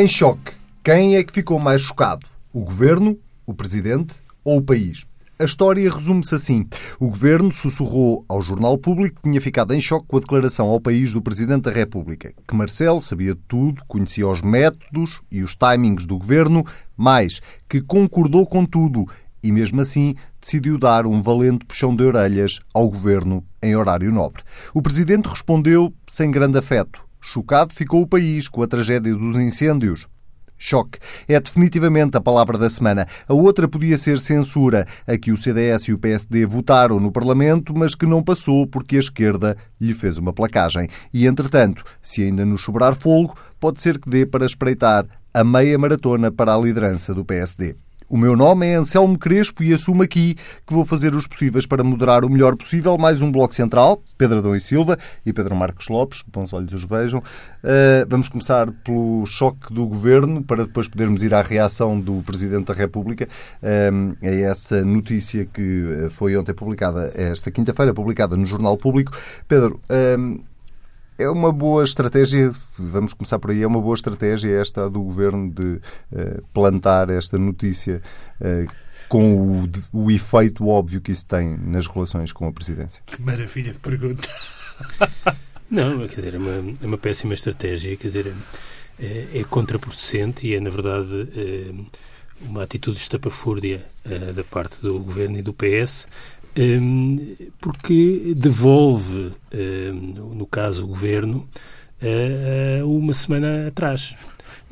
[0.00, 2.26] Em choque, quem é que ficou mais chocado?
[2.54, 5.04] O governo, o presidente ou o país?
[5.38, 6.66] A história resume-se assim.
[6.98, 10.80] O governo sussurrou ao jornal público que tinha ficado em choque com a declaração ao
[10.80, 16.06] país do Presidente da República, que Marcelo sabia tudo, conhecia os métodos e os timings
[16.06, 16.64] do governo,
[16.96, 19.04] mas que concordou com tudo
[19.42, 24.42] e, mesmo assim, decidiu dar um valente puxão de orelhas ao governo em horário nobre.
[24.72, 27.09] O Presidente respondeu sem grande afeto.
[27.32, 30.08] Chocado ficou o país com a tragédia dos incêndios.
[30.58, 30.98] Choque
[31.28, 33.06] é definitivamente a palavra da semana.
[33.28, 37.72] A outra podia ser censura, a que o CDS e o PSD votaram no Parlamento,
[37.72, 40.88] mas que não passou porque a esquerda lhe fez uma placagem.
[41.14, 45.78] E, entretanto, se ainda nos sobrar fogo, pode ser que dê para espreitar a meia
[45.78, 47.76] maratona para a liderança do PSD.
[48.12, 50.34] O meu nome é Anselmo Crespo e assumo aqui
[50.66, 54.40] que vou fazer os possíveis para moderar o melhor possível mais um Bloco Central, Pedro
[54.40, 57.20] Adão e Silva e Pedro Marcos Lopes, bons olhos os vejam.
[57.20, 62.64] Uh, vamos começar pelo choque do Governo, para depois podermos ir à reação do Presidente
[62.64, 63.28] da República.
[63.62, 69.12] Uh, é essa notícia que foi ontem publicada, esta quinta-feira, publicada no Jornal Público.
[69.46, 70.40] Pedro, uh,
[71.20, 75.50] é uma boa estratégia, vamos começar por aí, é uma boa estratégia esta do Governo
[75.50, 75.80] de
[76.12, 78.00] uh, plantar esta notícia
[78.40, 78.72] uh,
[79.08, 83.02] com o, o, efeito óbvio que isso tem nas relações com a Presidência?
[83.04, 84.26] Que maravilha de pergunta!
[85.70, 88.34] Não, quer dizer, é uma, é uma péssima estratégia, quer dizer,
[88.98, 91.72] é, é contraproducente e é, na verdade, é,
[92.40, 96.08] uma atitude estapafúrdia é, da parte do Governo e do PS,
[97.60, 101.48] porque devolve, hum, no caso o Governo,
[102.84, 104.14] uma semana atrás.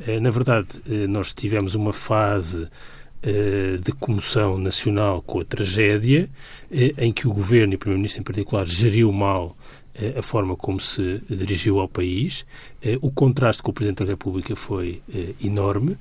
[0.07, 2.67] Eh, na verdade, eh, nós tivemos uma fase
[3.21, 6.29] eh, de comoção nacional com a tragédia,
[6.97, 9.57] em que o Governo e o Primeiro-Ministro em particular geriu mal
[10.17, 12.45] a forma como se dirigiu ao país.
[12.81, 15.97] Eh, o contraste com o Presidente da República foi eh, enorme,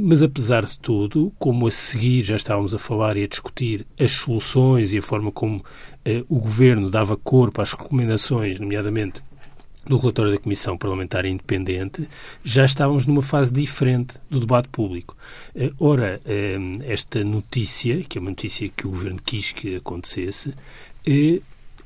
[0.00, 4.12] mas apesar de tudo, como a seguir já estávamos a falar e a discutir as
[4.12, 5.64] soluções e a forma como
[6.28, 9.22] o Governo dava corpo às recomendações, nomeadamente
[9.86, 12.08] do relatório da Comissão Parlamentar Independente,
[12.42, 15.16] já estávamos numa fase diferente do debate público.
[15.78, 16.20] Ora,
[16.84, 20.54] esta notícia, que é uma notícia que o Governo quis que acontecesse,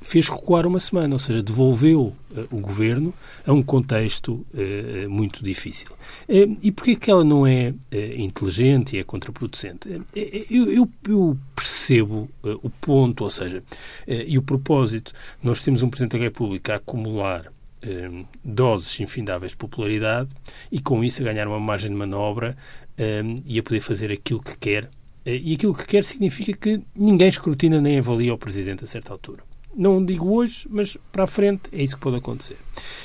[0.03, 3.15] fez recuar uma semana, ou seja, devolveu uh, o governo
[3.47, 5.89] a um contexto uh, muito difícil.
[6.29, 7.75] Uh, e porquê que ela não é
[8.17, 9.89] inteligente e é contraproducente?
[10.51, 13.63] Eu, eu, eu, percebo o ponto, ou seja,
[14.07, 15.13] e o propósito.
[15.43, 17.53] Nós temos um Presidente da República a acumular
[18.45, 20.31] doses infindáveis de popularidade
[20.71, 22.57] e com isso a ganhar uma margem de manobra
[23.45, 24.91] e a poder fazer aquilo que quer.
[25.25, 29.45] E aquilo que quer significa que ninguém escrutina nem avalia o Presidente a certa altura.
[29.75, 32.59] Não digo hoje, mas para a frente é isso que pode acontecer.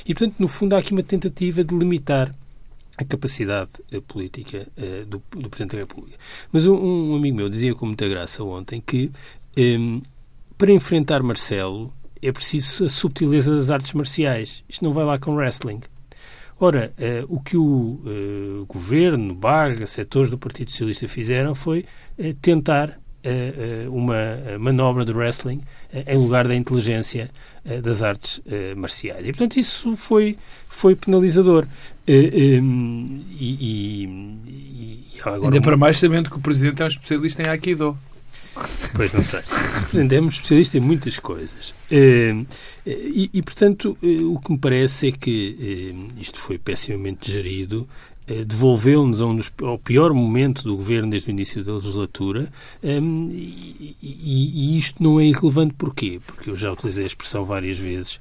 [0.05, 2.35] E, portanto, no fundo, há aqui uma tentativa de limitar
[2.97, 6.17] a capacidade eh, política uh, do, do, Presidente da República.
[6.51, 9.11] Mas um, um, amigo meu dizia com muita graça ontem que
[9.55, 10.01] ehm,
[10.57, 14.63] para enfrentar Marcelo é preciso a subtileza das artes marciais.
[14.67, 15.81] Isto não vai lá com wrestling.
[16.59, 21.85] Ora, uh, o que o uh, governo, Barra, setores do Partido Socialista fizeram foi
[22.41, 22.99] tentar
[23.89, 25.61] uma manobra de wrestling
[26.05, 27.29] em lugar da inteligência
[27.83, 28.41] das artes
[28.75, 29.27] marciais.
[29.27, 31.65] E, portanto, isso foi, foi penalizador.
[32.07, 32.59] E,
[33.39, 33.57] e,
[35.15, 37.97] e agora Ainda para mais sabendo que o Presidente é um especialista em Aikido.
[38.95, 39.41] Pois não sei.
[39.93, 41.75] É um especialista em muitas coisas.
[41.91, 47.87] E, e, portanto, o que me parece é que isto foi pessimamente gerido
[48.27, 49.21] eh, devolveu-nos
[49.61, 52.51] ao pior momento do governo desde o início da legislatura
[52.83, 56.19] um, e, e, e, isto não é irrelevante porquê?
[56.27, 58.19] Porque eu já utilizei a expressão várias vezes.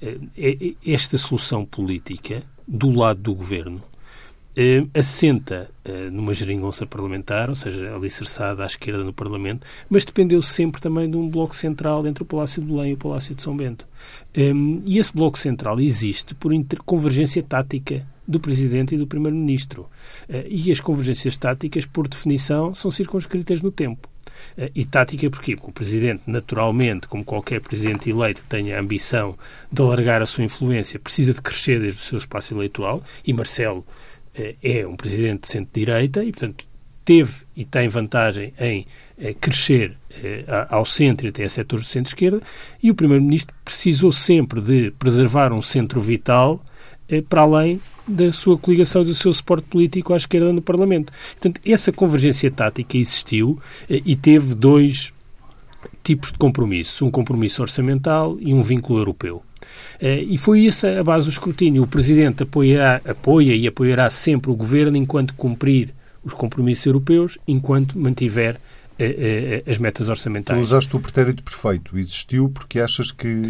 [0.00, 5.68] Uh, esta solução política do lado do governo uh, assenta
[6.12, 11.16] numa geringonça parlamentar, ou seja, alicerçada à esquerda no Parlamento, mas dependeu sempre também de
[11.16, 13.88] um bloco central entre o Palácio de Belém e o Palácio de São Bento.
[14.36, 16.52] Um, e esse bloco central existe por
[16.84, 19.88] convergência tática do Presidente e do Primeiro-Ministro.
[20.28, 24.06] Uh, e as convergências táticas, por definição, são circunscritas no tempo.
[24.56, 25.56] Uh, e tática porquê?
[25.56, 29.36] Porque o Presidente, naturalmente, como qualquer Presidente eleito que tenha a ambição
[29.72, 33.78] de alargar a sua influência, precisa de crescer desde o seu espaço eleitoral, e Marcelo
[33.78, 36.66] uh, é um Presidente de centro-direita, e, portanto,
[37.02, 38.86] teve e tem vantagem em
[39.40, 39.96] crescer
[40.68, 42.42] ao centro e até a setores do centro-esquerda,
[42.82, 46.62] e o Primeiro-Ministro precisou sempre de preservar um centro vital
[47.30, 51.12] para além da sua coligação do seu suporte político à esquerda no Parlamento.
[51.32, 53.58] Portanto, essa convergência tática existiu
[53.88, 55.12] eh, e teve dois
[56.02, 59.42] tipos de compromissos, um compromisso orçamental e um vínculo europeu.
[60.00, 61.82] Uh, e foi essa a base do escrutínio.
[61.82, 65.94] O Presidente apoia, apoia e apoiará sempre o Governo enquanto cumprir
[66.24, 70.58] os compromissos europeus, enquanto mantiver uh, as metas orçamentais.
[70.58, 71.98] Tu usaste o pretérito perfeito.
[71.98, 73.42] Existiu porque achas que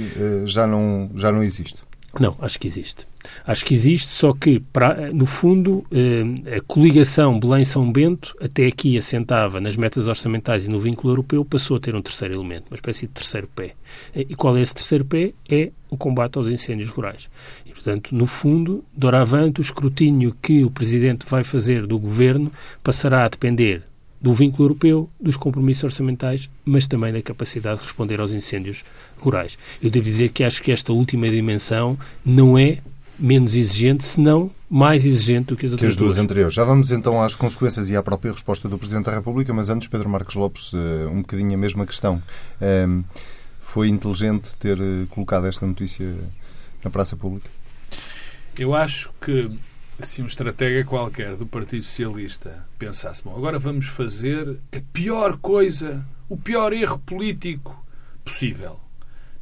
[0.45, 1.88] já, não, já não existe?
[2.19, 3.07] Não, acho que existe.
[3.47, 8.99] Acho que existe, só que, para, no fundo, eh, a coligação Belém-São Bento, até aqui
[8.99, 12.75] assentava nas metas orçamentais e no vínculo europeu, passou a ter um terceiro elemento, uma
[12.75, 13.75] espécie de terceiro pé.
[14.15, 15.33] E qual é esse terceiro pé?
[15.49, 17.29] É o combate aos incêndios rurais.
[17.65, 22.51] E, portanto, no fundo, doravante, o escrutínio que o Presidente vai fazer do Governo
[22.83, 23.88] passará a depender
[24.21, 28.85] do vínculo europeu, dos compromissos orçamentais, mas também da capacidade de responder aos incêndios
[29.19, 29.57] rurais.
[29.83, 32.79] Eu devo dizer que acho que esta última dimensão não é
[33.19, 36.55] menos exigente, senão mais exigente do que as outras que as duas, duas anteriores.
[36.55, 39.89] Já vamos então às consequências e à própria resposta do Presidente da República, mas antes,
[39.89, 42.23] Pedro Marcos Lopes, eh, um bocadinho a mesma questão.
[42.61, 43.03] Ehm,
[43.61, 46.15] foi inteligente ter eh, colocado esta notícia
[46.83, 47.49] na praça pública?
[48.57, 49.51] Eu acho que
[50.01, 56.05] se um estratega qualquer do Partido Socialista pensasse, bom, agora vamos fazer a pior coisa,
[56.29, 57.85] o pior erro político
[58.25, 58.81] possível.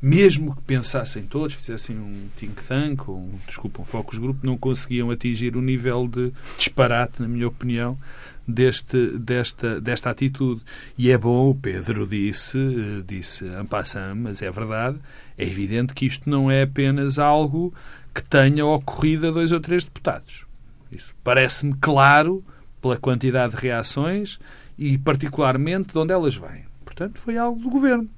[0.00, 4.56] Mesmo que pensassem todos, fizessem um think tank ou, um, desculpa, um focus group, não
[4.56, 7.98] conseguiam atingir o nível de disparate, na minha opinião,
[8.46, 10.60] deste, desta, desta atitude.
[10.96, 12.58] E é bom, o Pedro disse,
[13.06, 14.98] disse en passant, mas é verdade,
[15.36, 17.74] é evidente que isto não é apenas algo
[18.14, 20.45] que tenha ocorrido a dois ou três deputados.
[20.90, 22.44] Isso parece-me claro
[22.80, 24.38] pela quantidade de reações
[24.78, 26.64] e, particularmente, de onde elas vêm.
[26.84, 28.08] Portanto, foi algo do governo.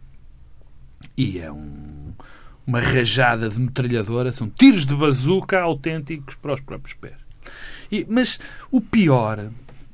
[1.17, 2.12] E é um,
[2.67, 7.17] uma rajada de metralhadora, são tiros de bazuca autênticos para os próprios pés.
[7.91, 8.38] E, mas
[8.70, 9.50] o pior,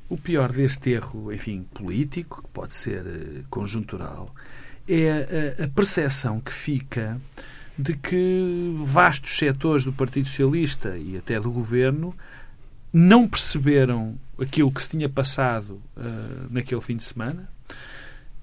[0.08, 4.34] o pior deste erro, enfim, político, que pode ser uh, conjuntural,
[4.88, 7.20] é a, a percepção que fica
[7.78, 12.14] de que vastos setores do Partido Socialista e até do governo
[12.94, 17.48] não perceberam aquilo que se tinha passado uh, naquele fim de semana,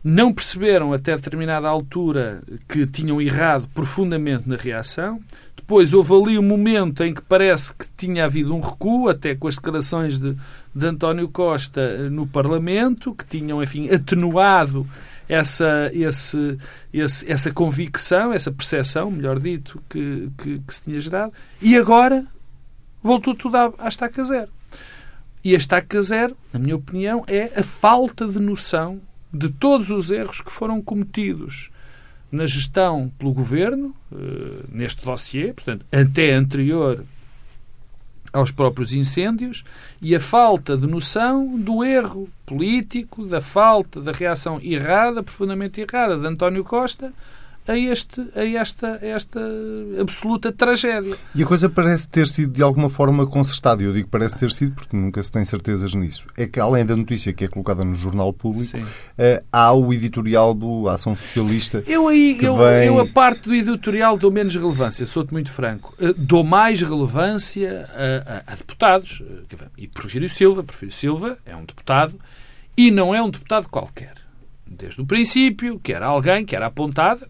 [0.03, 5.21] não perceberam até determinada altura que tinham errado profundamente na reação.
[5.56, 9.48] Depois houve ali um momento em que parece que tinha havido um recuo, até com
[9.48, 10.36] as declarações de,
[10.75, 14.88] de António Costa eh, no Parlamento, que tinham, enfim, atenuado
[15.30, 16.57] essa, esse,
[16.92, 21.31] esse, essa convicção, essa percepção, melhor dito, que, que, que se tinha gerado.
[21.62, 22.25] E agora
[23.01, 24.50] voltou tudo à, à estaca zero.
[25.44, 29.01] E a estaca zero, na minha opinião, é a falta de noção
[29.33, 31.71] de todos os erros que foram cometidos
[32.31, 37.03] na gestão pelo governo, uh, neste dossiê, portanto, até anterior
[38.31, 39.65] aos próprios incêndios,
[40.01, 46.18] e a falta de noção do erro político, da falta da reação errada, profundamente errada,
[46.18, 47.12] de António Costa
[47.67, 49.39] a, este, a, esta, a esta
[49.99, 51.15] absoluta tragédia.
[51.35, 53.83] E a coisa parece ter sido de alguma forma consertada.
[53.83, 56.25] Eu digo parece ter sido porque nunca se tem certezas nisso.
[56.37, 60.53] É que além da notícia que é colocada no Jornal Público, uh, há o editorial
[60.53, 61.83] do Ação Socialista.
[61.91, 62.87] Eu aí, eu, vem...
[62.87, 65.93] eu a parte do editorial dou menos relevância, sou-te muito franco.
[65.99, 69.19] Uh, dou mais relevância a, a, a deputados.
[69.21, 69.41] Uh,
[69.77, 72.18] e Porfírio Silva, Porfírio Silva é um deputado
[72.77, 74.13] e não é um deputado qualquer
[74.71, 77.27] desde o princípio, que era alguém que era apontado,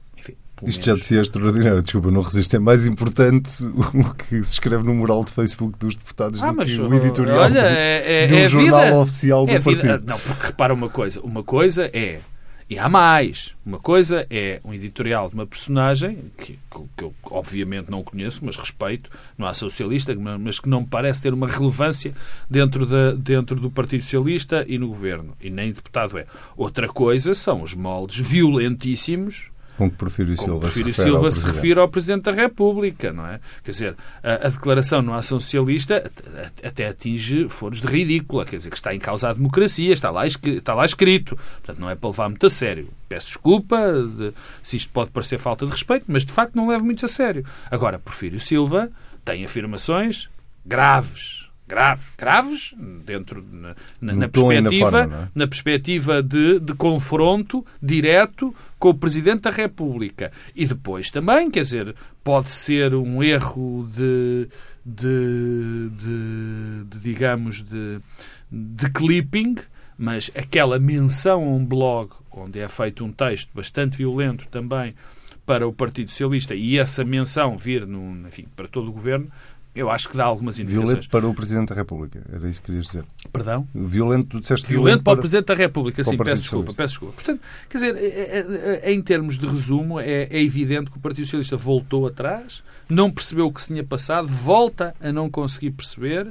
[0.68, 1.82] isto já dizia extraordinário.
[1.82, 2.56] Desculpa, não resisto.
[2.56, 6.66] É mais importante o que se escreve no mural de Facebook dos deputados ah, do
[6.66, 10.04] que o editorial olha, é, é, de um é jornal vida, oficial do é partido.
[10.06, 11.22] Não, porque repara uma coisa.
[11.22, 12.20] Uma coisa é...
[12.70, 13.54] E há mais.
[13.66, 16.58] Uma coisa é um editorial de uma personagem que,
[16.96, 21.22] que eu obviamente não conheço, mas respeito, não há socialista, mas que não me parece
[21.22, 22.14] ter uma relevância
[22.50, 25.36] dentro, de, dentro do Partido Socialista e no governo.
[25.42, 26.26] E nem deputado é.
[26.56, 31.80] Outra coisa são os moldes violentíssimos com que Porfírio Silva, Porfírio se, Silva se refere
[31.80, 33.40] ao Presidente da República, não é?
[33.64, 36.12] Quer dizer, a, a declaração no Ação Socialista
[36.64, 40.28] até atinge foros de ridícula, quer dizer, que está em causa a democracia, está lá,
[40.28, 41.36] está lá escrito.
[41.36, 42.90] Portanto, não é para levar muito a sério.
[43.10, 46.86] Peço desculpa de, se isto pode parecer falta de respeito, mas de facto não levo
[46.86, 47.44] muito a sério.
[47.72, 48.92] Agora, Porfírio Silva
[49.26, 50.30] tem afirmações
[50.64, 51.41] graves
[51.72, 52.76] graves, graves
[53.06, 55.28] dentro na, na, na perspectiva, na, forma, é?
[55.34, 60.34] na perspectiva de, de confronto direto com o Presidente da República.
[60.54, 64.50] E depois também, quer dizer, pode ser um erro de,
[64.86, 68.00] de, de, de digamos, de,
[68.52, 69.56] de clipping,
[69.98, 74.94] mas aquela menção a um blog onde é feito um texto bastante violento também
[75.46, 77.88] para o Partido Socialista e essa menção vir
[78.26, 79.30] enfim, para todo o governo,
[79.74, 80.90] Eu acho que dá algumas indicações.
[80.90, 83.06] Violento para o Presidente da República, era isso que querias dizer.
[83.32, 83.66] Perdão?
[83.74, 87.14] Violento, tu disseste violento, para, o Presidente da República, sim, peço desculpa, peço desculpa.
[87.16, 91.00] Portanto, quer dizer, é- é- é- em termos de resumo, é, é evidente que o
[91.00, 95.72] Partido Socialista voltou atrás, não percebeu o que se tinha passado, volta a não conseguir
[95.72, 96.28] perceber,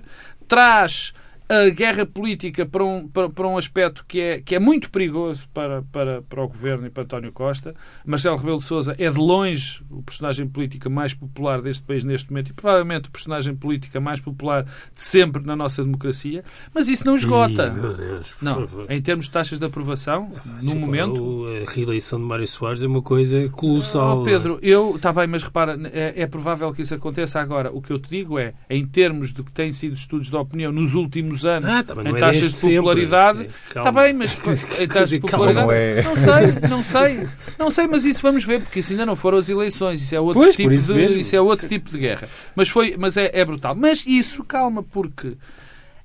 [0.46, 1.14] traz
[1.50, 5.48] a guerra política para um, para, para um aspecto que é, que é muito perigoso
[5.52, 7.74] para, para, para o governo e para António Costa.
[8.06, 12.30] Marcelo Rebelo de Sousa é de longe o personagem político mais popular deste país neste
[12.30, 14.70] momento e provavelmente o personagem político mais popular de
[15.02, 17.70] sempre na nossa democracia, mas isso não esgota.
[17.70, 18.86] Meu Deus, por Não, favor.
[18.88, 21.20] em termos de taxas de aprovação, no Sim, momento.
[21.20, 24.20] o- A reeleição de Mário Soares é uma coisa colossal.
[24.20, 27.72] Oh, Pedro, eu está bem, mas repara, é, é provável que isso aconteça agora.
[27.72, 30.70] O que eu te digo é, em termos de que têm sido estudos de opinião
[30.70, 34.32] nos últimos anos, Ah, tá em é taxas desde de popularidade, É, está bem, mas
[34.80, 36.02] em taxas de popularidade, não é.
[36.02, 37.28] não sei, não sei,
[37.58, 40.20] não sei, mas isso vamos ver, porque isso ainda não foram as eleições, isso é
[40.20, 41.18] outro Pois, tipo isso de, mesmo.
[41.18, 42.28] isso é outro tipo de guerra.
[42.54, 43.74] Mas foi, mas é, é brutal.
[43.74, 45.36] Mas isso, calma, porque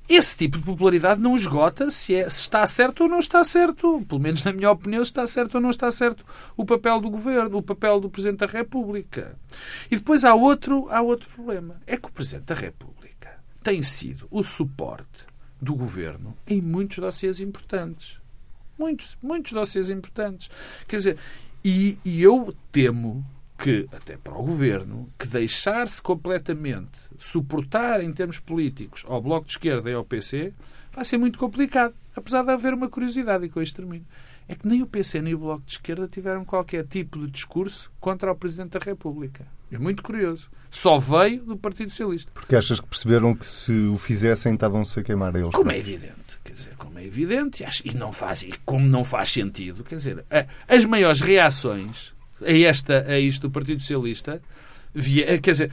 [0.08, 4.06] esse tipo de popularidade não esgota se, é, se está certo ou não está certo.
[4.08, 6.24] Pelo menos na minha opinião, se está certo ou não está certo
[6.56, 9.36] o papel do governo, o papel do Presidente da República.
[9.90, 11.78] E depois há outro, há outro problema.
[11.88, 12.95] É que o Presidente da República
[13.66, 15.26] tem sido o suporte
[15.60, 18.20] do governo em muitos dossiês importantes.
[18.78, 20.52] Muitos, muitos dossiês importantes.
[20.88, 21.18] Quer dizer,
[21.64, 23.26] e, e eu temo
[23.58, 29.54] que, até para o governo, que deixar-se completamente suportar em termos políticos ao Bloco de
[29.54, 30.54] Esquerda e ao PC
[30.92, 31.96] vai ser muito complicado.
[32.16, 34.06] Apesar de haver uma curiosidade, e com isto termino.
[34.48, 37.92] É que nem o PC nem o Bloco de Esquerda tiveram qualquer tipo de discurso
[38.00, 39.46] contra o Presidente da República.
[39.72, 40.50] É muito curioso.
[40.70, 42.32] Só veio do Partido Socialista.
[42.34, 45.52] Porque achas que perceberam que se o fizessem estavam-se a queimar eles.
[45.52, 48.86] Como é evidente, quer dizer, como é evidente, e, acho- e não faz, e como
[48.88, 50.24] não faz sentido, quer dizer,
[50.68, 54.42] as maiores reações a, esta, a isto do Partido Socialista,
[54.94, 55.72] via, quer dizer,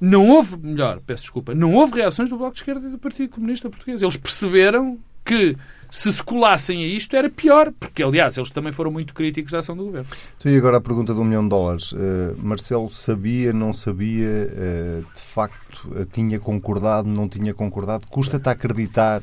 [0.00, 3.30] não houve, melhor, peço desculpa, não houve reações do Bloco de Esquerda e do Partido
[3.30, 4.02] Comunista Português.
[4.02, 5.56] Eles perceberam que
[5.90, 9.58] se se colassem a isto era pior, porque, aliás, eles também foram muito críticos da
[9.58, 10.08] ação do governo.
[10.38, 11.92] Então, e agora a pergunta de um milhão de dólares.
[11.94, 18.06] Eh, Marcelo sabia, não sabia, eh, de facto, eh, tinha concordado, não tinha concordado?
[18.06, 19.22] Custa-te acreditar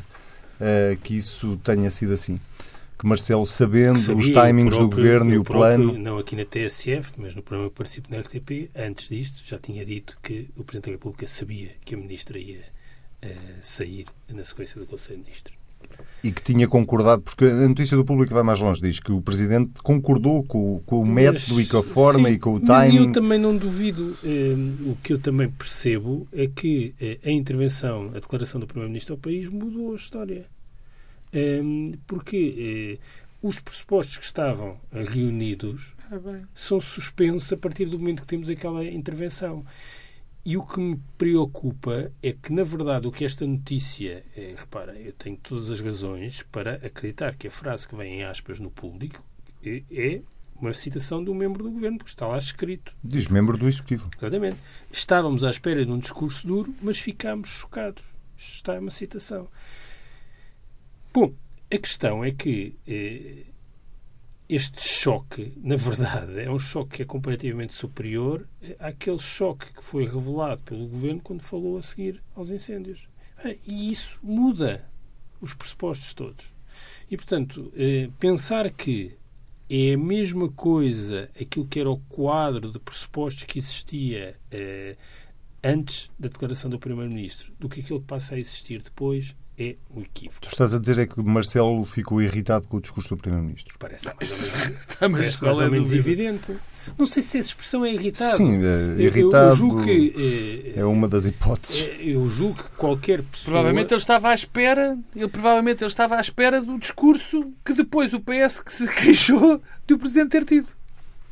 [1.04, 2.40] que isso tenha sido assim?
[2.98, 6.34] Que Marcelo, sabendo Sabia, os timings do próprio- governo e o próprio, plano, Não aqui
[6.34, 10.48] na TSF, mas no programa que participo na RTP, antes disto, já tinha dito que
[10.56, 12.62] o Presidente da República sabia que a Ministra ia
[13.60, 15.55] sair na sequência do Conselho de Ministros.
[16.28, 19.22] E que tinha concordado, porque a notícia do público vai mais longe, diz que o
[19.22, 22.62] Presidente concordou com, o- com o método e com a forma sim, e com o
[22.62, 23.08] Mas timing.
[23.08, 24.18] eu também não duvido.
[24.24, 24.56] eh,
[24.90, 29.20] o que eu também percebo é que eh, a intervenção, a declaração do Primeiro-Ministro ao
[29.20, 30.46] país mudou a história.
[31.34, 31.62] Eh,
[32.08, 33.06] porque eh,
[33.42, 35.94] os pressupostos que estavam reunidos
[36.54, 39.64] são suspensos a partir do momento que temos aquela intervenção.
[40.46, 44.24] E o que me preocupa é que, na verdade, o que esta notícia.
[44.38, 48.24] É, repara, eu tenho todas as razões para acreditar que a frase que vem em
[48.24, 49.26] aspas no público
[49.66, 50.22] é, é
[50.56, 52.96] uma citação de um membro do governo, porque está lá escrito.
[53.04, 54.10] Diz membro do Executivo.
[54.16, 54.58] Exatamente.
[54.92, 58.04] Estávamos à espera de um discurso duro, mas ficámos chocados.
[58.38, 59.50] Está uma citação.
[61.12, 61.34] Bom,
[61.74, 63.46] a questão é que eh,
[64.48, 68.48] este choque, na verdade, é um choque que é comparativamente superior
[68.80, 73.08] àquele choque que foi revelado pelo governo quando falou a seguir aos incêndios.
[73.38, 74.88] Ah, E isso muda
[75.42, 76.54] os pressupostos todos.
[77.10, 79.18] E, portanto, eh, pensar que
[79.70, 84.96] é a mesma coisa aquilo que era o quadro de pressupostos que existia eh,
[85.64, 90.02] antes da declaração do Primeiro-Ministro do que aquilo que passa a existir depois é um
[90.02, 90.42] equívoco.
[90.42, 93.76] Tu estás a dizer é que Marcelo ficou irritado com o discurso do Primeiro-Ministro.
[93.80, 94.32] Parece mais
[95.02, 95.60] ou menos, mais
[95.94, 96.54] é evidente.
[96.98, 98.38] Não sei se essa expressão é irritado.
[98.38, 101.82] Sim, eh, Eu- eu- irritado Eu, julgo que, eh, é uma das hipóteses.
[101.82, 103.54] eh, eu julgo que qualquer pessoa...
[103.54, 108.14] Provavelmente ele estava à espera, ele provavelmente ele estava à espera do discurso que depois
[108.14, 110.68] o PS que se queixou de o Presidente ter tido.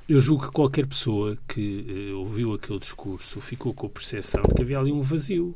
[0.09, 4.55] Eu julgo que qualquer pessoa que eh, ouviu aquele discurso ficou com a percepção de
[4.55, 5.55] que havia ali um vazio,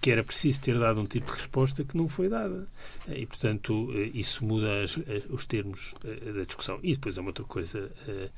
[0.00, 2.66] que era preciso ter dado um tipo de resposta que não foi dada.
[3.08, 4.96] Eh, e, portanto, eh, isso muda as-
[5.28, 6.78] os termos eh, da discussão.
[6.82, 8.28] E depois é uma outra coisa eh,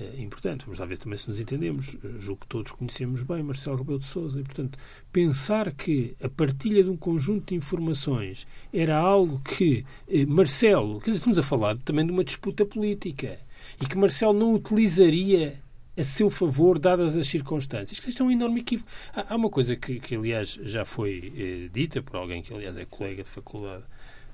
[0.00, 0.64] eh, importante.
[0.64, 1.96] Vamos lá ver também se nos entendemos.
[2.04, 4.40] Eh, Julgo que todos conhecemos bem Marcelo Rebelo de Sousa.
[4.40, 4.78] E, portanto,
[5.12, 11.00] pensar que a partilha de um conjunto de informações era algo que eh, Marcelo...
[11.00, 13.38] Quer dizer, estamos a falar também de uma disputa política
[13.80, 15.60] e que Marcelo não utilizaria
[15.96, 17.98] a seu favor, dadas as circunstâncias.
[17.98, 18.90] Que isto é um enorme equívoco.
[19.14, 22.76] Há, há uma coisa que, que, aliás, já foi eh, dita por alguém que, aliás,
[22.76, 23.84] é colega de faculdade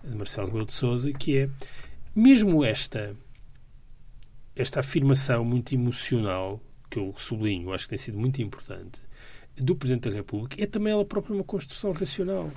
[0.03, 1.49] de Marcelo Rebelo de Sousa, que é,
[2.15, 3.15] mesmo esta,
[4.57, 9.01] esta afirmação muito emocional, que eu sublinho, acho que tem sido muito importante,
[9.57, 12.51] do Presidente da República é também ela própria uma construção racional.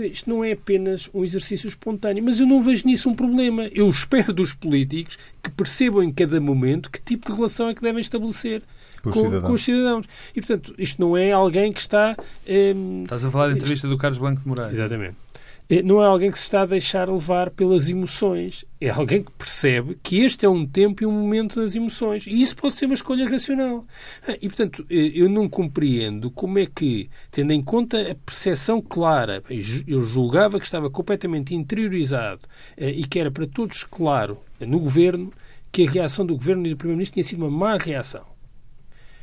[0.00, 3.68] Dizer, isto não é apenas um exercício espontâneo, mas eu não vejo nisso um problema.
[3.72, 7.82] Eu espero dos políticos que percebam em cada momento que tipo de relação é que
[7.82, 8.62] devem estabelecer
[9.02, 10.06] com, com, os cidadãos.
[10.34, 12.16] E, portanto, isto não é alguém que está.
[12.48, 13.94] Hum, Estás a falar da entrevista isto...
[13.94, 14.72] do Carlos Blanco de Moraes.
[14.72, 15.16] Exatamente.
[15.34, 15.38] Eh,
[15.82, 18.66] não é alguém que se está a deixar levar pelas emoções.
[18.80, 22.26] É alguém que percebe que este é um tempo e um momento das emoções.
[22.26, 23.86] E isso pode ser uma escolha racional.
[24.28, 28.80] Ah, e, portanto, eh, eu não compreendo como é que, tendo em conta a percepção
[28.82, 29.42] clara,
[29.86, 32.42] eu julgava que estava completamente interiorizado
[32.76, 35.32] eh, e que era para todos claro no governo
[35.72, 38.24] que a reação do governo e do Primeiro-Ministro tinha sido uma má reação.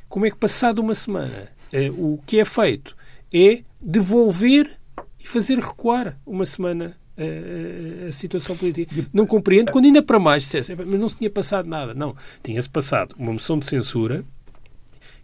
[0.09, 1.49] Como é que, passado uma semana,
[1.97, 2.97] o que é feito
[3.33, 4.80] é devolver
[5.23, 9.07] e fazer recuar uma semana a, a, a, situação política.
[9.13, 11.93] Não compreendo quando ainda para mais dissesse, mas não se tinha passado nada.
[11.93, 14.23] Não, tinha-se passado uma moção de censura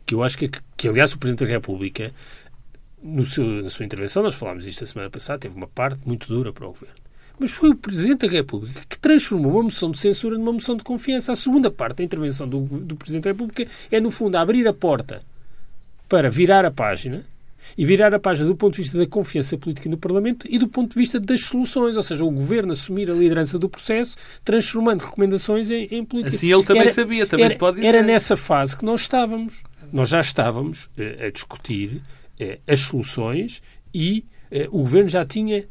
[0.05, 2.13] que eu acho que, que aliás, o Presidente da República,
[3.03, 6.27] no seu, na sua intervenção, nós falámos isto a semana passada, teve uma parte muito
[6.27, 6.95] dura para o Governo.
[7.39, 10.83] Mas foi o Presidente da República que transformou uma moção de censura numa moção de
[10.83, 11.33] confiança.
[11.33, 14.73] A segunda parte da intervenção do, do Presidente da República é, no fundo, abrir a
[14.73, 15.21] porta
[16.09, 17.25] para virar a página
[17.77, 20.67] e virar a página do ponto de vista da confiança política no Parlamento e do
[20.67, 25.01] ponto de vista das soluções, ou seja, o Governo assumir a liderança do processo, transformando
[25.01, 26.35] recomendações em, em política.
[26.35, 27.87] Assim ele também era, sabia, também era, se pode dizer.
[27.87, 29.63] Era nessa fase que nós estávamos.
[29.91, 32.01] Nós já estávamos eh, a discutir
[32.39, 33.61] eh, as soluções
[33.93, 35.65] e eh, o Governo já tinha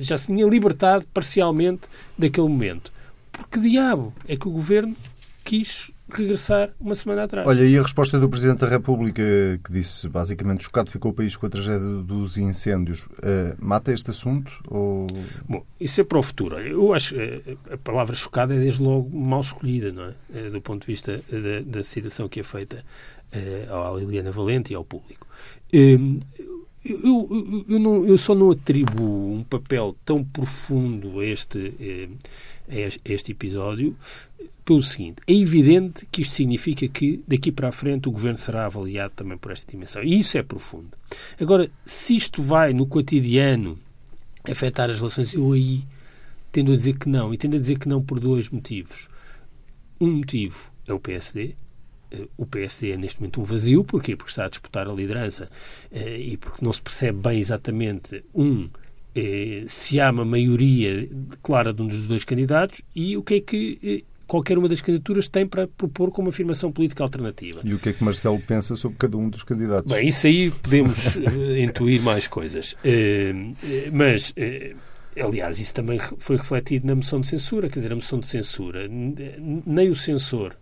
[0.00, 1.82] já se tinha libertado parcialmente
[2.18, 2.92] daquele momento.
[3.30, 4.96] Por que diabo é que o Governo
[5.44, 7.46] quis regressar uma semana atrás.
[7.46, 9.22] Olha, e a resposta do Presidente da República,
[9.64, 14.10] que disse basicamente chocado ficou o país com a tragédia dos incêndios, uh, mata este
[14.10, 14.52] assunto?
[14.68, 15.06] Ou...
[15.48, 16.58] Bom, isso é para o futuro.
[16.58, 20.14] Eu acho que a palavra chocada é desde logo mal escolhida, não é?
[20.34, 22.84] é do ponto de vista da, da citação que é feita
[23.34, 25.26] uh, à Liliana Valente e ao público.
[25.72, 26.20] Uh,
[26.84, 32.88] eu, eu, eu, não, eu, só não atribuo um papel tão profundo a este, eh,
[33.04, 33.96] a este episódio
[34.64, 38.66] pelo seguinte: é evidente que isto significa que daqui para a frente o governo será
[38.66, 40.02] avaliado também por esta dimensão.
[40.02, 40.90] E isso é profundo.
[41.40, 43.78] Agora, se isto vai no cotidiano
[44.48, 45.82] afetar as relações, eu aí
[46.52, 47.34] tendo a dizer que não.
[47.34, 49.08] E tendo a dizer que não por dois motivos.
[50.00, 51.54] Um motivo é o PSD,
[52.36, 53.84] o PSD é neste momento um vazio.
[53.84, 54.16] Porquê?
[54.16, 55.48] Porque está a disputar a liderança
[55.92, 58.68] eh, e porque não se percebe bem exatamente, um,
[59.14, 61.08] eh, se há uma maioria
[61.42, 64.80] clara de um dos dois candidatos e o que é que eh, qualquer uma das
[64.80, 67.60] candidaturas tem para propor como afirmação política alternativa.
[67.64, 69.92] E o que é que Marcelo pensa sobre cada um dos candidatos?
[69.92, 71.16] Bem, isso aí podemos
[71.58, 72.76] intuir mais coisas.
[73.92, 74.32] mas
[75.20, 77.68] Aliás, isso também foi refletido na moção de censura.
[77.68, 80.56] Quer dizer, a moção de censura, nem o censor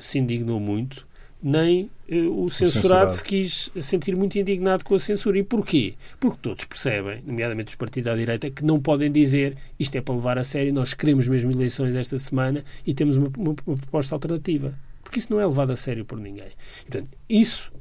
[0.00, 1.06] se indignou muito,
[1.42, 5.38] nem uh, o, censurado, se quis sentir muito indignado com a censura.
[5.38, 5.94] E porquê?
[6.18, 10.14] Porque todos percebem, nomeadamente os partidos à direita, que não podem dizer isto é para
[10.14, 14.14] levar a sério, nós queremos mesmo eleições esta semana e temos uma, uma, uma proposta
[14.14, 14.74] alternativa.
[15.02, 16.48] Porque isso não é levado a sério por ninguém.
[16.82, 17.72] Portanto, isso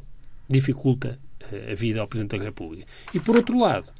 [0.49, 1.19] dificulta
[1.51, 2.85] uh, a vida ao Presidente da República.
[3.13, 3.91] E, por outro lado,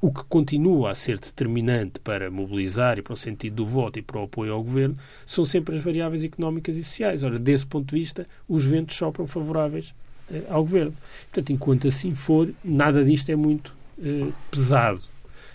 [0.00, 4.02] o que continua a ser determinante para mobilizar e para o sentido do voto e
[4.02, 7.22] para o apoio ao governo são sempre as variáveis económicas e sociais.
[7.22, 9.94] Ora, desse ponto de vista, os ventos sopram favoráveis
[10.30, 10.94] eh, ao governo.
[11.30, 15.02] Portanto, enquanto assim for, nada disto é muito eh, pesado,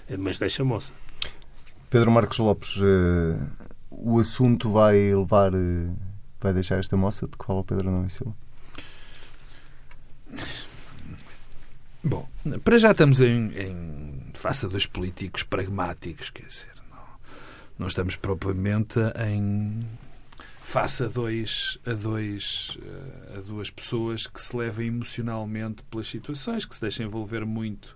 [0.08, 0.94] eh, mas deixa moça.
[1.90, 3.40] Pedro Marcos Lopes, eh,
[3.90, 5.90] o assunto vai levar, eh,
[6.40, 8.36] vai deixar esta moça de que fala o Pedro Não Silva?
[12.08, 12.30] Bom,
[12.64, 17.04] para já estamos em, em face a dois políticos pragmáticos, quer dizer, não,
[17.80, 19.88] não estamos propriamente em
[20.62, 26.64] face a dois a dois eh, a duas pessoas que se levem emocionalmente pelas situações,
[26.64, 27.88] que se deixem envolver muito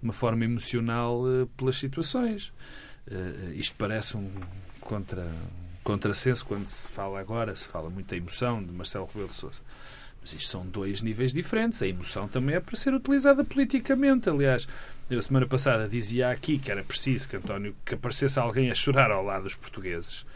[0.00, 2.50] de uma forma emocional eh, pelas situações.
[3.06, 4.30] Uh, isto parece um
[4.80, 5.30] contra
[5.82, 9.60] contrassenso quando se fala agora, se fala muito da emoção de Marcelo Rebelo de Sousa.
[10.20, 11.80] Mas isto são dois níveis diferentes.
[11.82, 14.28] A emoção também é para ser utilizada politicamente.
[14.28, 14.66] Aliás,
[15.10, 19.10] eu semana passada dizia aqui que era preciso que António que aparecesse alguém a chorar
[19.10, 20.26] ao lado dos portugueses.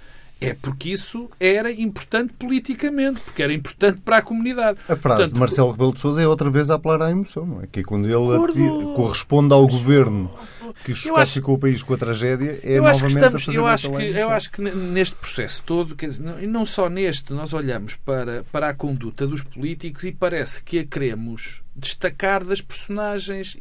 [0.40, 4.77] É porque isso era importante politicamente, porque era importante para a comunidade.
[4.88, 7.47] A frase Portanto, de Marcelo Rebelo de Sousa é outra vez a apelar à emoção,
[7.47, 7.68] não é?
[7.71, 10.29] Que é quando ele corresponde ao governo
[10.72, 10.94] que
[11.26, 14.02] ficou o país com a tragédia é eu novamente estamos, a fazer eu acho que
[14.02, 17.96] Eu acho que neste processo todo, quer dizer, não, e não só neste, nós olhamos
[17.96, 23.56] para, para a conduta dos políticos e parece que a queremos destacar das personagens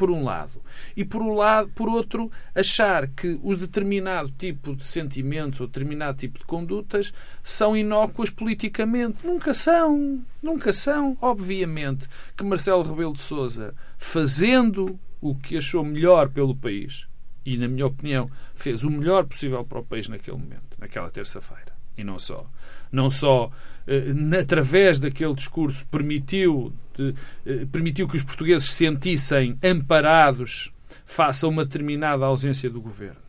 [0.00, 0.62] por um lado.
[0.96, 6.16] E por um lado, por outro, achar que o determinado tipo de sentimentos ou determinado
[6.16, 9.26] tipo de condutas são inócuas politicamente.
[9.26, 10.24] Nunca são.
[10.42, 11.18] Nunca são.
[11.20, 17.06] Obviamente que Marcelo Rebelo de Sousa, fazendo o que achou melhor pelo país,
[17.44, 21.72] e, na minha opinião, fez o melhor possível para o país naquele momento, naquela terça-feira.
[21.96, 22.46] E não só.
[22.90, 23.50] Não só
[23.86, 27.14] eh, através daquele discurso permitiu, de,
[27.46, 30.72] eh, permitiu que os portugueses se sentissem amparados
[31.04, 33.20] face a uma determinada ausência do governo.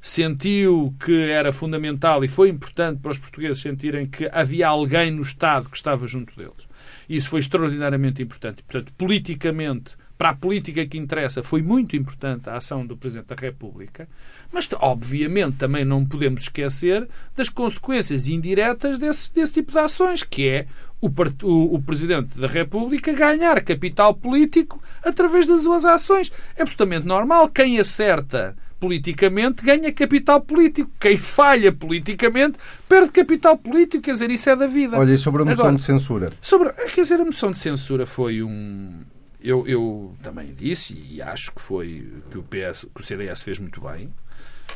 [0.00, 5.22] Sentiu que era fundamental e foi importante para os portugueses sentirem que havia alguém no
[5.22, 6.68] Estado que estava junto deles.
[7.08, 8.62] Isso foi extraordinariamente importante.
[8.62, 13.36] Portanto, politicamente, para a política que interessa, foi muito importante a ação do Presidente da
[13.36, 14.08] República,
[14.52, 20.48] mas, obviamente, também não podemos esquecer das consequências indiretas desse, desse tipo de ações, que
[20.48, 20.66] é
[21.00, 26.32] o, o, o, Presidente da República ganhar capital político através das suas ações.
[26.56, 27.50] É absolutamente normal.
[27.50, 30.90] Quem acerta politicamente ganha capital político.
[31.00, 34.02] Quem falha politicamente perde capital político.
[34.04, 34.98] Quer dizer, isso é da vida.
[34.98, 36.32] Olha, e sobre a moção Agora, de censura?
[36.40, 39.00] Sobre, quer dizer, a moção de censura foi um
[39.46, 43.60] eu, eu também disse e acho que foi que o, PS, que o CDS fez
[43.60, 44.12] muito bem.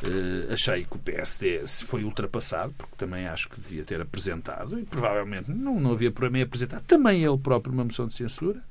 [0.01, 4.83] Uh, achei que o PSD foi ultrapassado, porque também acho que devia ter apresentado, e
[4.83, 8.63] provavelmente não, não havia problema em apresentar também ele próprio uma moção de censura.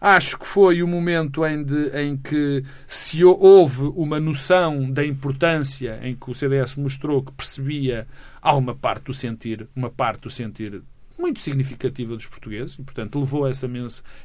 [0.00, 6.00] Acho que foi o momento em, de, em que se houve uma noção da importância
[6.02, 8.06] em que o CDS mostrou que percebia
[8.40, 10.82] há uma parte do sentir, uma parte do sentir
[11.18, 13.68] muito significativa dos portugueses e, portanto, levou essa,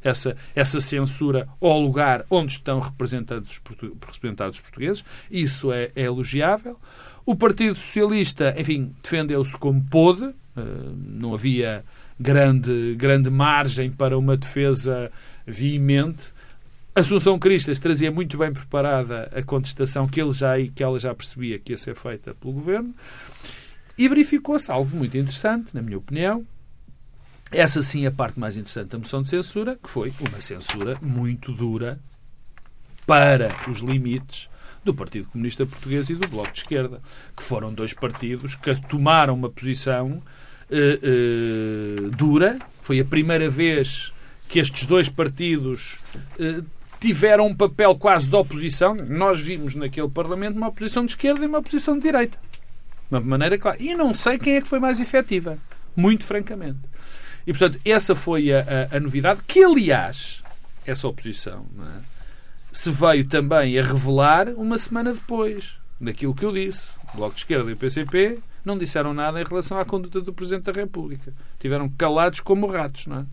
[0.04, 3.62] essa, essa censura ao lugar onde estão representados os,
[4.12, 5.04] representados os portugueses.
[5.30, 6.78] Isso é, é elogiável.
[7.26, 10.26] O Partido Socialista, enfim, defendeu-se como pôde.
[10.26, 11.84] Uh, não havia
[12.20, 15.12] grande, grande margem para uma defesa
[15.46, 16.34] veemente.
[16.94, 21.58] Assunção Cristas trazia muito bem preparada a contestação que, ele já, que ela já percebia
[21.58, 22.94] que ia ser feita pelo governo.
[23.98, 26.46] E verificou-se algo muito interessante, na minha opinião,
[27.52, 30.98] essa sim é a parte mais interessante da moção de censura, que foi uma censura
[31.02, 32.00] muito dura
[33.06, 34.50] para os limites
[34.84, 37.02] do Partido Comunista Português e do Bloco de Esquerda,
[37.36, 40.22] que foram dois partidos que tomaram uma posição
[40.70, 42.58] eh, eh, dura.
[42.82, 44.14] Foi a primeira vez
[44.48, 46.00] que estes dois partidos
[46.40, 46.62] eh,
[47.00, 48.96] tiveram um papel quase de oposição.
[48.96, 52.38] Nós vimos naquele Parlamento uma oposição de esquerda e uma oposição de direita.
[53.10, 53.78] De uma maneira clara.
[53.80, 55.58] E não sei quem é que foi mais efetiva.
[55.96, 56.80] Muito francamente.
[57.46, 60.44] E, portanto, essa foi a, a, a novidade, que, aliás,
[60.86, 62.02] essa oposição é?
[62.72, 66.94] se veio também a revelar uma semana depois daquilo que eu disse.
[67.14, 70.34] O Bloco de Esquerda e o PCP não disseram nada em relação à conduta do
[70.34, 71.34] Presidente da República.
[71.60, 73.26] Tiveram calados como ratos, não é?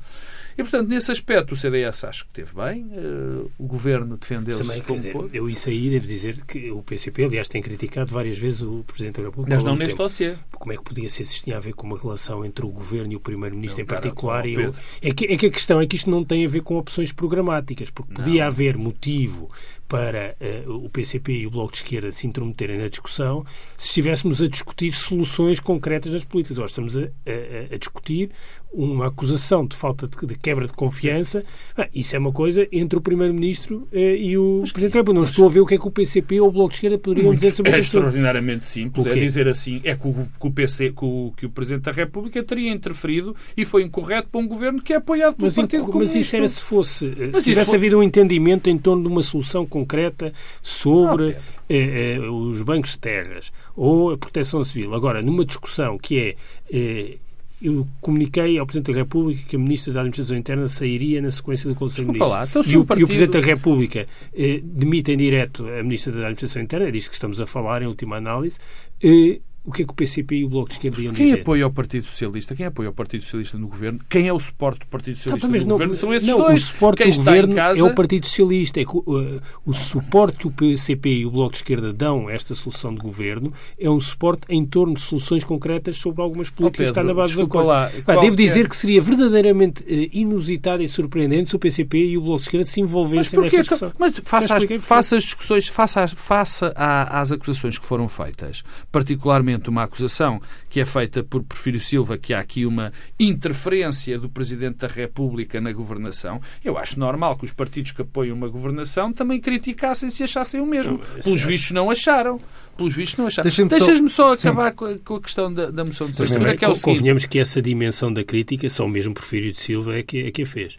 [0.59, 2.83] E, portanto, nesse aspecto, o CDS acho que teve bem.
[2.87, 7.47] Uh, o governo defendeu-se como dizer, Eu isso aí devo dizer que o PCP, aliás,
[7.47, 9.55] tem criticado várias vezes o Presidente da República.
[9.55, 10.35] Mas não neste dossiê.
[10.51, 12.69] Como é que podia ser se isto tinha a ver com uma relação entre o
[12.71, 14.45] governo e o Primeiro-Ministro em particular?
[14.47, 16.63] e eu, é, que, é que a questão é que isto não tem a ver
[16.63, 18.49] com opções programáticas, porque podia não.
[18.49, 19.49] haver motivo
[19.89, 23.45] para uh, o PCP e o Bloco de Esquerda se intrometerem na discussão
[23.77, 26.59] se estivéssemos a discutir soluções concretas das políticas.
[26.59, 28.31] Agora estamos a, a, a discutir
[28.73, 31.43] uma acusação de falta de, de quebra de confiança.
[31.77, 35.21] Ah, isso é uma coisa entre o Primeiro-Ministro uh, e o mas, Presidente da República.
[35.21, 36.99] Não estou a ver o que é que o PCP ou o Bloco de Esquerda
[36.99, 37.77] poderiam dizer sobre isso.
[37.77, 39.07] É extraordinariamente simples.
[39.07, 41.93] É dizer assim, é que o, que o, PC, que o, que o Presidente da
[41.93, 45.85] República teria interferido e foi incorreto para um governo que é apoiado pelo mas, Partido
[45.87, 46.17] Comunista.
[46.17, 47.77] Mas isso era se fosse, eh, mas se tivesse for...
[47.77, 51.37] havido um entendimento em torno de uma solução concreta sobre
[51.69, 54.95] eh, eh, os bancos de terras ou a proteção civil.
[54.95, 56.37] Agora, numa discussão que é
[56.73, 57.19] eh,
[57.61, 61.69] eu comuniquei ao Presidente da República que a Ministra da Administração Interna sairia na sequência
[61.69, 62.49] do Conselho de Ministros.
[62.49, 63.01] Então, e, o, partido...
[63.01, 66.91] e, o, Presidente da República eh, demite em direto a Ministra da Administração Interna, é
[66.91, 68.59] disto que estamos a falar em última análise,
[69.03, 71.41] eh, o que é que o PCP e o Bloco de Esquerda iam Quem dizer?
[71.43, 72.57] apoia o Partido Socialista?
[72.57, 74.01] Quem apoia o Partido Socialista no governo?
[74.09, 75.95] Quem é o suporte do Partido tá, Socialista no não, governo?
[75.95, 76.63] São esses não, dois.
[76.63, 77.81] O suporte Quem do governo casa...
[77.81, 78.81] é o Partido Socialista.
[78.81, 82.33] É que, uh, o suporte que o PCP e o Bloco de Esquerda dão a
[82.33, 86.89] esta solução de governo é um suporte em torno de soluções concretas sobre algumas políticas
[86.89, 87.59] oh, Pedro, que está na base do.
[87.59, 88.69] Lá, ah, devo dizer é?
[88.71, 92.65] que seria verdadeiramente uh, inusitado e surpreendente se o PCP e o Bloco de Esquerda
[92.65, 93.93] se envolvessem nesta discussão.
[93.99, 99.83] Mas faça, as, faça as discussões, faça, faça às acusações que foram feitas, particularmente uma
[99.83, 100.41] acusação
[100.71, 105.61] que é feita por Porfírio Silva, que há aqui uma interferência do Presidente da República
[105.61, 110.23] na governação, eu acho normal que os partidos que apoiam uma governação também criticassem se
[110.23, 111.01] achassem o mesmo.
[111.23, 112.41] Pelos vistos não acharam.
[112.77, 113.51] Pelos vistos não acharam.
[113.69, 116.65] Deixas-me só, só acabar com a, com a, questão da, da moção de censura, que
[116.65, 120.27] é o Convenhamos que essa dimensão da crítica só mesmo Porfírio de Silva é que,
[120.27, 120.79] é que a fez.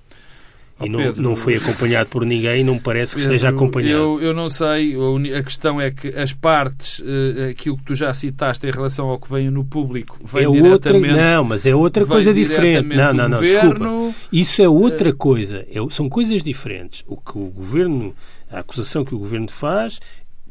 [0.82, 3.50] E não, Pedro, não foi acompanhado por ninguém e não me parece que Pedro, esteja
[3.50, 3.94] acompanhado.
[3.94, 4.96] Eu, eu não sei,
[5.38, 9.20] a questão é que as partes, uh, aquilo que tu já citaste em relação ao
[9.20, 12.96] que veio no público, vem é outra, Não, mas é outra coisa diferente.
[12.96, 14.16] Não, não, não, governo, desculpa.
[14.32, 15.66] Isso é outra coisa.
[15.70, 17.04] É, são coisas diferentes.
[17.08, 18.16] O que o governo,
[18.50, 20.00] a acusação que o governo faz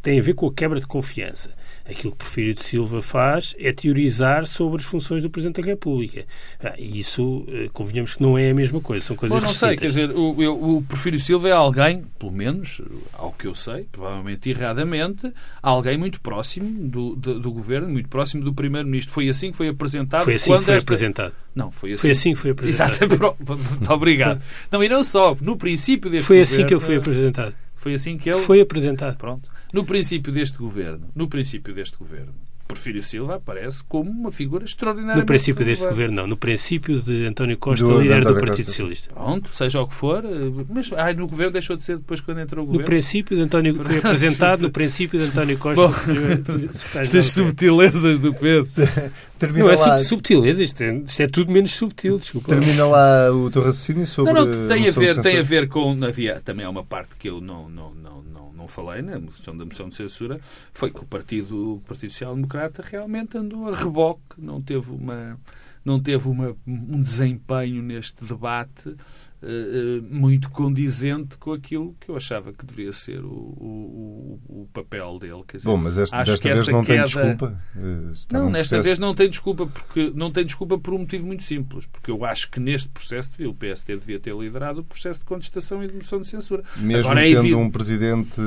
[0.02, 1.50] tem a ver com a quebra de confiança.
[1.88, 6.26] Aquilo que Porfírio de Silva faz é teorizar sobre as funções do Presidente da República.
[6.62, 9.50] Ah, e isso, eh, convenhamos que não é a mesma coisa, são coisas Bom, não
[9.50, 9.70] distintas.
[9.70, 13.88] sei, quer dizer, o, o Porfírio Silva é alguém, pelo menos, ao que eu sei,
[13.90, 19.14] provavelmente erradamente, alguém muito próximo do, do, do Governo, muito próximo do Primeiro-Ministro.
[19.14, 20.24] Foi assim que foi apresentado.
[20.24, 20.84] Foi assim que foi esta...
[20.84, 21.32] apresentado.
[21.54, 22.00] Não, foi assim.
[22.02, 23.02] Foi assim que foi apresentado.
[23.02, 24.42] Exato, muito obrigado.
[24.70, 27.54] Não, e não só, no princípio deste Foi governo, assim que eu fui apresentado.
[27.74, 28.40] Foi assim que ele...
[28.40, 29.16] Foi apresentado.
[29.16, 29.48] Pronto.
[29.72, 32.34] No princípio deste governo, no princípio deste governo,
[32.68, 35.20] Porfírio Silva aparece como uma figura extraordinária.
[35.20, 36.26] No princípio deste governo, não.
[36.26, 38.64] No princípio de António Costa, do, líder do Partido Costa.
[38.64, 39.14] Socialista.
[39.14, 40.22] Pronto, seja o que for.
[40.22, 42.82] Eh, mas ai, no governo deixou de ser depois quando entrou o governo.
[42.82, 45.80] No princípio de António foi apresentado no princípio de António Costa.
[45.80, 45.94] Bom,
[47.00, 48.68] estas subtilezas do Pedro.
[49.38, 50.02] Termina não é lá...
[50.02, 52.48] subtileza, isto é, isto é, tudo menos subtil, desculpa.
[52.48, 54.32] Termina lá o teu raciocínio sobre.
[54.32, 55.96] Não, não, tem a ver, tem a ver com.
[56.04, 59.56] Havia também há uma parte que eu não, não, não, não, não falei na questão
[59.56, 60.40] da moção de censura,
[60.72, 65.38] foi que o Partido, o Partido Social Democrata realmente andou a reboque, não teve uma
[65.84, 68.94] não teve uma, um desempenho neste debate
[69.42, 75.18] uh, muito condizente com aquilo que eu achava que deveria ser o, o, o papel
[75.18, 75.42] dele.
[75.52, 77.04] Dizer, Bom, mas esta, desta vez não queda...
[77.04, 77.62] tem desculpa?
[77.76, 81.26] Eh, está não, nesta vez não tem desculpa, porque não tem desculpa por um motivo
[81.26, 84.84] muito simples, porque eu acho que neste processo devia, o PSD devia ter liderado o
[84.84, 86.62] processo de contestação e de moção de censura.
[86.76, 87.54] Mesmo Agora, é tendo evidente...
[87.54, 88.40] um presidente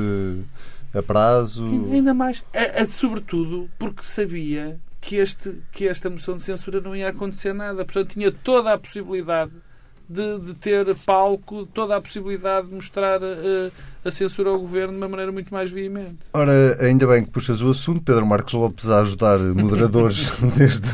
[0.94, 1.64] a prazo...
[1.92, 6.94] Ainda mais, a, a, sobretudo porque sabia que, este, que esta moção de censura não
[6.94, 7.84] ia acontecer nada.
[7.84, 9.52] Portanto, tinha toda a possibilidade
[10.08, 13.72] de, de ter palco, toda a possibilidade de mostrar uh,
[14.04, 16.18] a censura ao governo de uma maneira muito mais veemente.
[16.32, 20.90] Ora, ainda bem que puxas o assunto, Pedro Marcos Lopes a ajudar moderadores desde,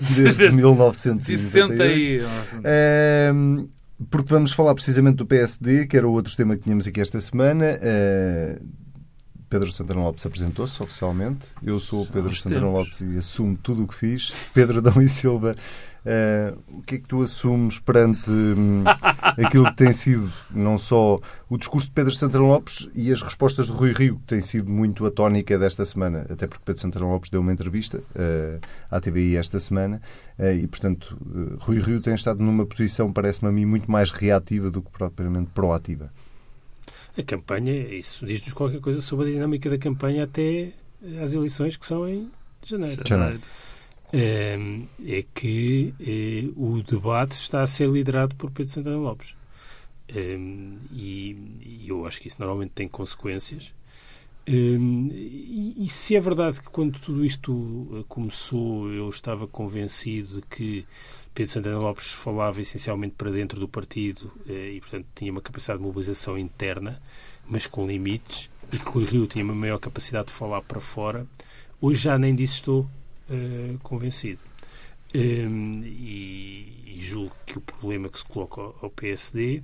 [0.00, 1.74] desde, desde 1960.
[2.64, 3.32] É,
[4.10, 7.20] porque vamos falar precisamente do PSD, que era o outro tema que tínhamos aqui esta
[7.20, 7.64] semana.
[7.64, 8.60] É,
[9.48, 11.48] Pedro Santana Lopes apresentou-se oficialmente.
[11.62, 14.32] Eu sou o Pedro Santana Lopes e assumo tudo o que fiz.
[14.52, 15.54] Pedro Adão e Silva,
[16.06, 18.84] uh, o que é que tu assumes perante um,
[19.36, 23.66] aquilo que tem sido não só o discurso de Pedro Santana Lopes e as respostas
[23.66, 27.06] de Rui Rio, que tem sido muito a tónica desta semana, até porque Pedro Santana
[27.06, 30.00] Lopes deu uma entrevista uh, à TVI esta semana
[30.38, 31.18] uh, e, portanto,
[31.60, 35.50] Rui Rio tem estado numa posição, parece-me a mim, muito mais reativa do que propriamente
[35.50, 36.10] proativa.
[37.18, 40.72] A campanha, isso diz-nos qualquer coisa sobre a dinâmica da campanha até
[41.22, 42.30] às eleições que são em
[42.62, 43.02] janeiro.
[43.06, 43.40] janeiro.
[44.18, 49.34] É, que é, o debate está a ser liderado por Pedro Santana Lopes.
[50.08, 53.72] E, eu acho que isso normalmente tem consequências.
[54.48, 60.86] E, se é verdade que quando tudo isto eh, começou eu estava convencido de que
[61.34, 65.80] Pedro Santana Lopes falava essencialmente para dentro do partido eh, e, portanto, tinha uma capacidade
[65.80, 67.02] de mobilização interna,
[67.48, 71.26] mas com limites, e que o Rio tinha uma maior capacidade de falar para fora,
[71.80, 72.90] hoje já nem disso estou
[73.30, 74.40] uh, convencido.
[75.14, 79.62] Um, e, e, julgo que o problema que se coloca ao, ao PSD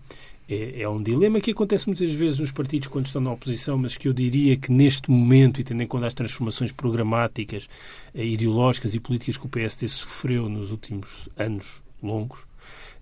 [0.48, 3.96] é, é, um dilema que acontece muitas vezes nos partidos quando estão na oposição, mas
[3.96, 7.68] que eu diria que neste momento, e tendo em conta as transformações programáticas,
[8.14, 12.46] eh, ideológicas e políticas que o PSD sofreu nos últimos anos longos,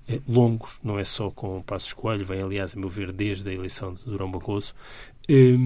[0.07, 3.49] eh, longos, não é só com o Passo Escolho, vem aliás, a meu ver, desde
[3.49, 4.75] a eleição de Durão Barroso,
[5.29, 5.57] eh,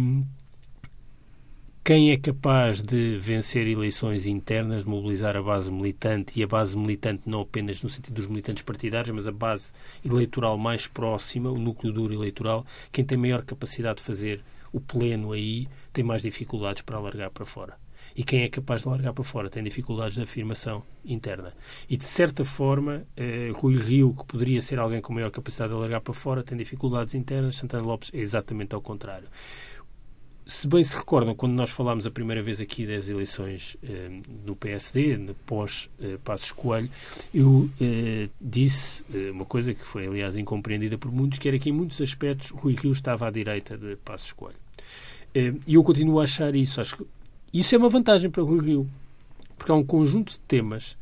[1.84, 6.78] quem é capaz de vencer eleições internas, de mobilizar a base militante, e a base
[6.78, 9.70] militante não apenas no sentido dos militantes partidários, mas a base
[10.02, 14.42] eleitoral mais próxima, o núcleo duro eleitoral, quem tem maior capacidade de fazer
[14.72, 17.76] o pleno aí, tem mais dificuldades para alargar para fora.
[18.16, 21.52] E quem é capaz de largar para fora tem dificuldades de afirmação interna.
[21.88, 25.78] E, de certa forma, eh, Rui Rio, que poderia ser alguém com maior capacidade de
[25.78, 27.56] largar para fora, tem dificuldades internas.
[27.56, 29.28] Santana Lopes é exatamente ao contrário
[30.46, 34.10] se bem se recordam, quando nós falámos a primeira vez aqui das eleições eh,
[34.46, 36.90] no PSD, pós eh, Passos Coelho,
[37.32, 41.70] eu eh, disse eh, uma coisa que foi, aliás, incompreendida por muitos, que era que,
[41.70, 44.58] em muitos aspectos, Rui Rio estava à direita de Passos Coelho.
[45.34, 46.80] Eh, e eu continuo a achar isso.
[46.80, 47.06] Acho que
[47.52, 48.88] isso é uma vantagem para Rui Rio,
[49.56, 50.96] porque há um conjunto de temas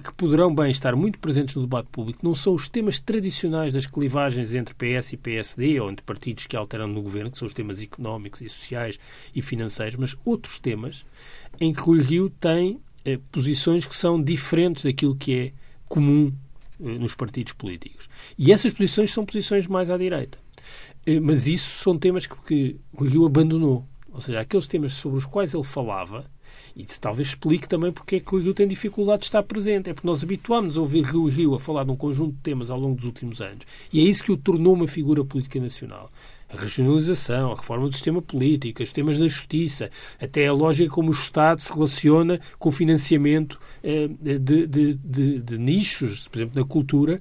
[0.00, 3.86] que poderão bem estar muito presentes no debate público não são os temas tradicionais das
[3.86, 7.54] clivagens entre PS e PSD ou entre partidos que alteram no governo, que são os
[7.54, 8.98] temas económicos e sociais
[9.34, 11.04] e financeiros, mas outros temas
[11.60, 15.52] em que Rui Rio tem eh, posições que são diferentes daquilo que é
[15.88, 16.32] comum
[16.82, 18.08] nos partidos políticos.
[18.36, 20.38] E essas posições são posições mais à direita.
[21.22, 23.86] Mas isso são temas que, que o Rio abandonou.
[24.10, 26.30] Ou seja, aqueles temas sobre os quais ele falava,
[26.76, 29.90] isso talvez explique também porque é que o Rio tem dificuldade de estar presente.
[29.90, 32.70] É porque nós habituámos a ouvir Rio Rio a falar de um conjunto de temas
[32.70, 33.66] ao longo dos últimos anos.
[33.92, 36.08] E é isso que o tornou uma figura política nacional.
[36.48, 41.08] A regionalização, a reforma do sistema político, os temas da justiça, até a lógica como
[41.08, 46.60] o Estado se relaciona com o financiamento eh, de, de, de, de nichos, por exemplo,
[46.60, 47.20] na cultura.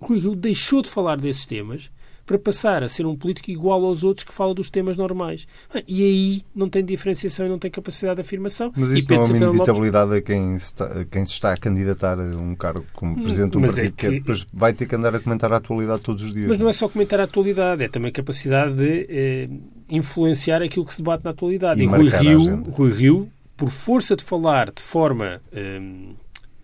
[0.00, 1.90] O Rio deixou de falar desses temas
[2.26, 5.46] para passar a ser um político igual aos outros que fala dos temas normais.
[5.86, 8.72] E aí não tem diferenciação e não tem capacidade de afirmação.
[8.76, 12.18] Mas isso não é uma inevitabilidade a quem, está, a quem se está a candidatar
[12.18, 14.08] a um cargo como presidente de um é partido, é que...
[14.08, 16.48] que depois vai ter que andar a comentar a atualidade todos os dias.
[16.48, 19.48] Mas não é só comentar a atualidade, é também capacidade de eh,
[19.88, 21.80] influenciar aquilo que se debate na atualidade.
[21.80, 25.40] E, e Rui, Rio, Rui Rio, por força de falar de forma...
[25.52, 25.80] Eh,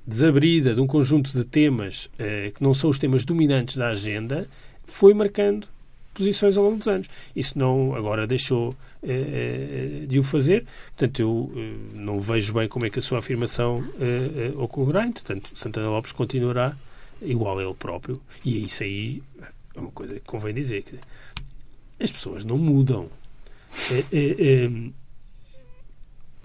[0.06, 4.48] desabrida de um conjunto de temas eh, que não são os temas dominantes da agenda,
[4.90, 5.66] foi marcando
[6.12, 7.08] posições ao longo dos anos.
[7.34, 10.66] Isso não agora deixou eh, eh, de o fazer.
[10.88, 15.06] Portanto, eu eh, não vejo bem como é que a sua afirmação eh, eh ocorrerá.
[15.06, 16.76] Entretanto, Santana Lopes continuará
[17.22, 18.20] igual a ele próprio.
[18.44, 19.22] E isso aí
[19.74, 20.82] é uma coisa que convém dizer.
[20.82, 20.98] Que
[22.02, 23.08] as pessoas não mudam.
[24.12, 24.68] Eh,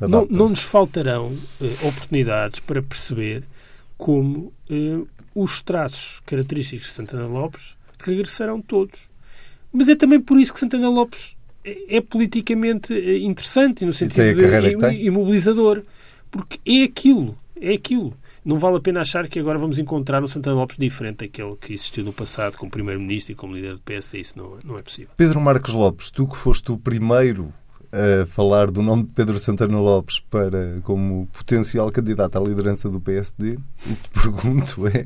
[0.01, 1.37] não, não, nos faltarão
[1.81, 3.43] oportunidades para perceber
[3.97, 4.51] como
[5.33, 7.77] os traços característicos de Santana Lopes
[8.09, 9.07] regressarão todos.
[9.71, 14.23] Mas é também por isso que Santana Lopes é, é politicamente eh, interessante, no sentido
[14.33, 15.83] de imobilizador.
[16.31, 18.13] Porque é aquilo, é aquilo.
[18.43, 21.73] Não vale a pena achar que agora vamos encontrar um Santana Lopes diferente daquele que
[21.73, 24.19] existiu no passado como Primeiro-Ministro e como líder do PSD.
[24.19, 25.09] Isso não, não é possível.
[25.17, 27.51] Pedro Marcos Lopes, tu que foste o primeiro
[27.91, 32.99] a falar do nome de Pedro Santana Lopes para como potencial candidato à liderança do
[32.99, 35.05] PSD, o que te pergunto é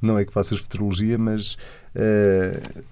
[0.00, 1.54] não é que faças futurologia, mas
[1.94, 2.84] uh,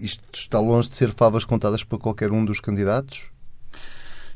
[0.00, 3.30] isto está longe de ser favas contadas para qualquer um dos candidatos?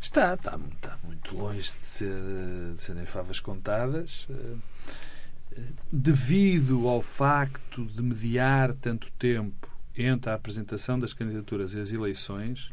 [0.01, 2.14] Está, está, está muito longe de, ser,
[2.77, 4.27] de serem favas contadas.
[4.31, 4.59] Uh,
[5.90, 12.71] devido ao facto de mediar tanto tempo entre a apresentação das candidaturas e as eleições,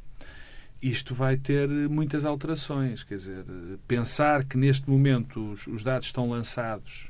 [0.82, 3.04] isto vai ter muitas alterações.
[3.04, 3.46] Quer dizer,
[3.88, 7.08] pensar que neste momento os, os dados estão lançados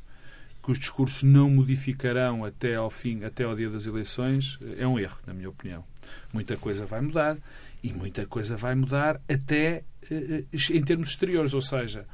[0.64, 4.98] que os discursos não modificarão até ao fim, até ao dia das eleições, é um
[4.98, 5.84] erro, na minha opinião.
[6.32, 7.38] Muita coisa vai mudar
[7.84, 12.06] e muita coisa vai mudar até eh, em termos exteriores, ou seja,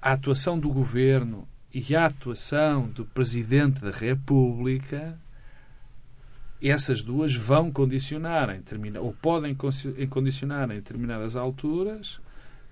[0.00, 5.18] a atuação do governo e a atuação do presidente da República,
[6.62, 8.48] essas duas vão condicionar
[9.00, 9.54] ou podem
[10.08, 12.18] condicionar em determinadas alturas,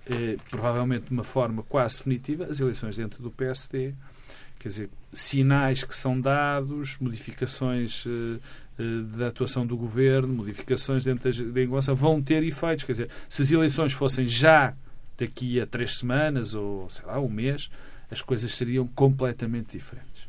[0.07, 3.93] eh, provavelmente de uma forma quase definitiva, as eleições dentro do PSD
[4.59, 8.09] quer dizer, sinais que são dados, modificações uh,
[8.77, 12.83] uh, da atuação do governo, modificações dentro da engomação, vão ter efeitos.
[12.83, 14.73] Quer dizer, se as eleições fossem já
[15.17, 17.69] daqui a três semanas ou, sei lá, um mês,
[18.11, 20.27] as coisas seriam completamente diferentes.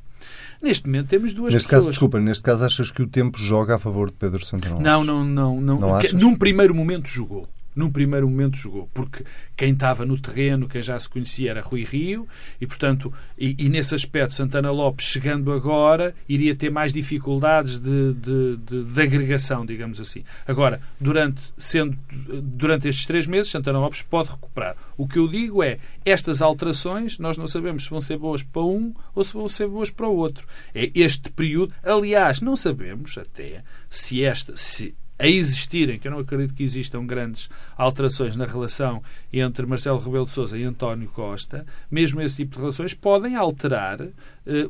[0.62, 1.82] Neste momento temos duas neste pessoas.
[1.82, 5.02] Caso, desculpa, neste caso achas que o tempo joga a favor de Pedro Santana Não,
[5.02, 5.60] não, não.
[5.60, 7.48] não, não num primeiro momento jogou
[7.80, 9.24] num primeiro momento jogou, porque
[9.56, 12.28] quem estava no terreno, quem já se conhecia era Rui Rio,
[12.60, 18.12] e portanto, e, e nesse aspecto Santana Lopes chegando agora iria ter mais dificuldades de,
[18.14, 20.22] de, de, de, agregação, digamos assim.
[20.46, 21.98] Agora, durante, sendo,
[22.42, 24.76] durante estes três meses, Santana Lopes pode recuperar.
[24.96, 28.62] O que eu digo é, estas alterações, nós não sabemos se vão ser boas para
[28.62, 30.46] um ou se vão ser boas para o outro.
[30.74, 36.18] É este período, aliás, não sabemos até se esta, se a existirem, que eu não
[36.18, 41.66] acredito que existam grandes alterações na relação entre Marcelo Rebelo de Sousa e António Costa,
[41.90, 44.11] mesmo esse tipo de relações podem alterar uh,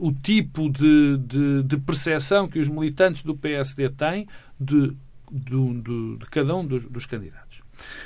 [0.00, 4.26] o tipo de, de, de percepção que os militantes do PSD têm
[4.58, 4.92] de,
[5.30, 7.49] de, de cada um dos, dos candidatos.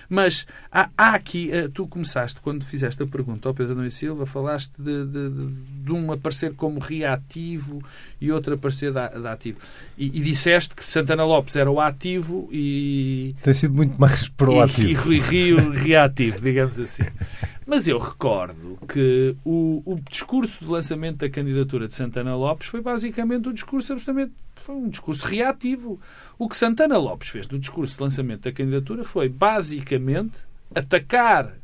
[0.08, 4.26] Mas há, há, aqui, eh, tu começaste, quando fizeste a pergunta ao Pedro Nunes Silva,
[4.26, 5.30] falaste de, de,
[5.84, 7.82] de, um aparecer como reativo
[8.20, 9.58] e outro aparecer de, de ativo.
[9.96, 13.34] E, e, disseste que Santana Lopes era o ativo e.
[13.42, 14.88] Tem sido muito mais proativo.
[14.88, 17.04] E, e Rui Rio reativo, digamos assim.
[17.66, 22.82] Mas eu recordo que o, o discurso de lançamento da candidatura de Santana Lopes foi
[22.82, 26.00] basicamente um discurso absolutamente foi um discurso reativo.
[26.38, 30.34] O que Santana Lopes fez no discurso de lançamento da candidatura foi, basicamente,
[30.74, 31.56] atacar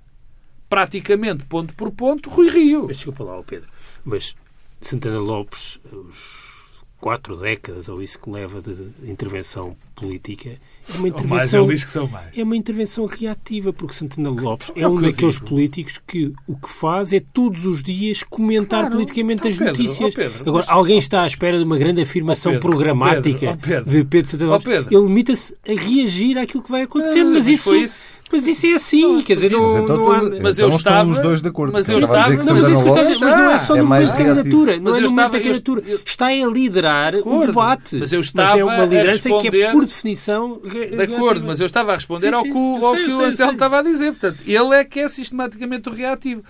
[0.69, 2.87] praticamente ponto por ponto Rui Rio.
[2.87, 3.69] Mas desculpa lá, Pedro,
[4.05, 4.37] mas
[4.81, 6.61] Santana Lopes, os
[7.01, 10.57] quatro décadas ou isso que leva de intervenção política,
[10.89, 12.27] é uma mais intervenção, diz que são mais.
[12.37, 15.47] é uma intervenção reativa, porque Santana Lopes é É um daqueles digo.
[15.47, 18.95] políticos que o que faz é todos os dias comentar Claro.
[18.97, 20.13] politicamente Então, as Pedro, notícias.
[20.13, 22.71] ó, Pedro, Agora, mas- alguém está à espera de uma grande afirmação Ó, Pedro, ó,
[22.73, 23.91] programática ó, Pedro.
[23.91, 24.67] de Pedro Santana Ó, Lopes.
[24.91, 28.20] Ele limita-se a reagir àquilo que vai acontecer, Mas mas, isso.
[28.33, 30.23] Mas isso é assim, quer dizer, mas não, Mas então, não há...
[30.41, 31.73] Mas então eu estava- os dois de acordo.
[31.73, 34.17] mas eu estava Não, mas, isso que mas não é só é no momento da
[34.17, 34.77] candidatura.
[34.77, 35.83] Não Mas é eu no momento da candidatura.
[35.87, 37.97] eu- Está a liderar o debate.
[37.97, 40.61] Mas eu é estava uma a liderança que é, responder- por definição...
[40.63, 43.11] De acordo, mas eu estava a responder Sim, ao sim, que, o- ao sei, que
[43.13, 43.57] o sei, Anselmo sei.
[43.57, 44.13] estava a dizer.
[44.13, 46.43] Portanto, ele é que é sistematicamente o reativo.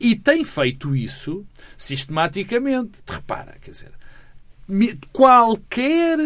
[0.00, 1.44] E tem feito isso
[1.76, 2.92] sistematicamente.
[3.08, 3.90] Repara, quer dizer,
[5.12, 6.18] qualquer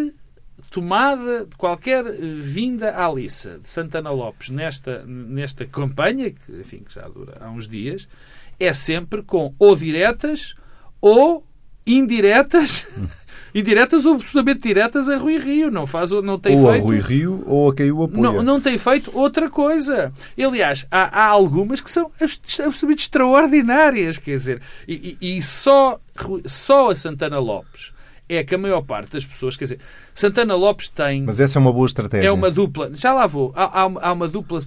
[0.72, 6.78] tomada, de qualquer eh, vinda à liça de Santana Lopes nesta, nesta campanha, que, enfim,
[6.78, 8.08] que já dura há uns dias,
[8.58, 10.54] é sempre com ou diretas
[11.00, 11.44] ou
[11.86, 12.86] indiretas,
[13.54, 15.70] indiretas ou absolutamente diretas a Rui Rio.
[15.70, 16.84] Não, faz, não tem Ou a feito...
[16.84, 18.22] Rui Rio ou a quem o apoia.
[18.22, 20.12] Não, não tem feito outra coisa.
[20.42, 26.00] Aliás, há, há algumas que são abs- absolutamente extraordinárias, quer dizer, e, e- e só,
[26.46, 27.91] só a Santana Lopes
[28.36, 29.80] é que a maior parte das pessoas, quer dizer,
[30.14, 31.22] Santana Lopes tem.
[31.22, 32.28] Mas essa é uma boa estratégia.
[32.28, 32.90] É uma dupla.
[32.94, 33.52] Já lá vou.
[33.54, 34.62] Há, há uma- há uma dupla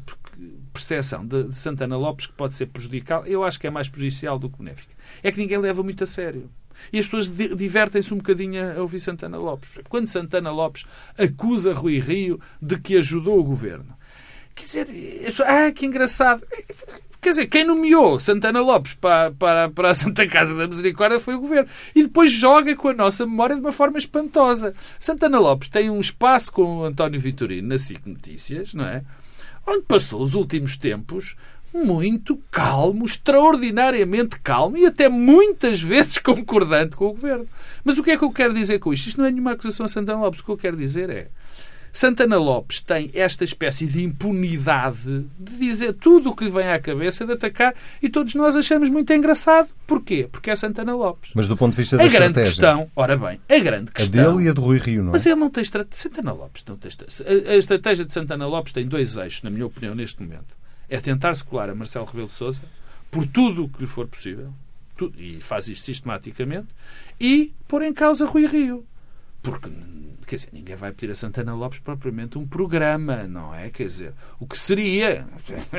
[0.73, 3.25] percepção de, de Santana Lopes que pode ser prejudicial.
[3.25, 4.93] Eu acho que é mais prejudicial do que benéfica.
[5.23, 6.49] É que ninguém leva muito a sério.
[6.91, 9.69] E as pessoas di- divertem-se um bocadinho a ouvir Santana Lopes.
[9.87, 10.83] Quando Santana Lopes
[11.17, 13.95] acusa Rui Rio de que ajudou o governo.
[14.53, 14.87] Quer dizer,
[15.45, 16.43] ah, que engraçado.
[17.25, 21.33] Quer dizer, quem nomeou Santana Lopes para, para, para a Santa Casa da Misericórdia foi
[21.33, 21.67] o governo.
[21.95, 24.75] E depois joga com a nossa memória de uma forma espantosa.
[24.99, 29.03] Santana Lopes tem um espaço com o António Vitorino na SIC Notícias, não é?
[29.67, 31.35] Onde passou os últimos tempos
[31.73, 37.47] muito calmo, extraordinariamente calmo e até muitas vezes concordante com o governo.
[37.83, 39.07] Mas o que é que eu quero dizer com isto?
[39.07, 40.41] Isto não é nenhuma acusação a Santana Lopes.
[40.41, 41.29] O que eu quero dizer é.
[41.97, 46.77] Santana Lopes tem esta espécie de impunidade de dizer tudo o que lhe vem à
[46.77, 47.73] cabeça, de atacar,
[48.03, 49.69] e todos nós achamos muito engraçado.
[49.87, 50.27] Porquê?
[50.29, 51.31] Porque é Santana Lopes.
[51.33, 52.51] Mas do ponto de vista da A grande estratégia.
[52.51, 54.33] questão, ora bem, a grande A questão.
[54.35, 55.13] dele e a de Rui Rio, não é?
[55.13, 56.03] Mas ele não tem estratégia.
[56.03, 57.25] Santana Lopes não tem estratégia.
[57.49, 60.53] A a estratégia de Santana Lopes tem dois eixos, na minha opinião, neste momento.
[60.89, 62.61] É tentar se colar a Marcelo Rebelo de Sousa
[63.09, 64.51] por tudo o que lhe for possível,
[65.17, 66.67] e faz isto sistematicamente,
[67.19, 68.85] e pôr em causa Rui Rio.
[69.45, 69.69] Porque,
[70.25, 73.69] quer dizer, ninguém vai pedir a Santana Lopes propriamente um programa, não é?
[73.69, 75.25] Quer dizer, o que seria?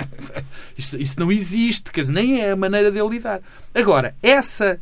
[0.79, 3.41] Isto, isso não existe, quer dizer, nem é a maneira dele lidar.
[3.75, 4.81] Agora, essa,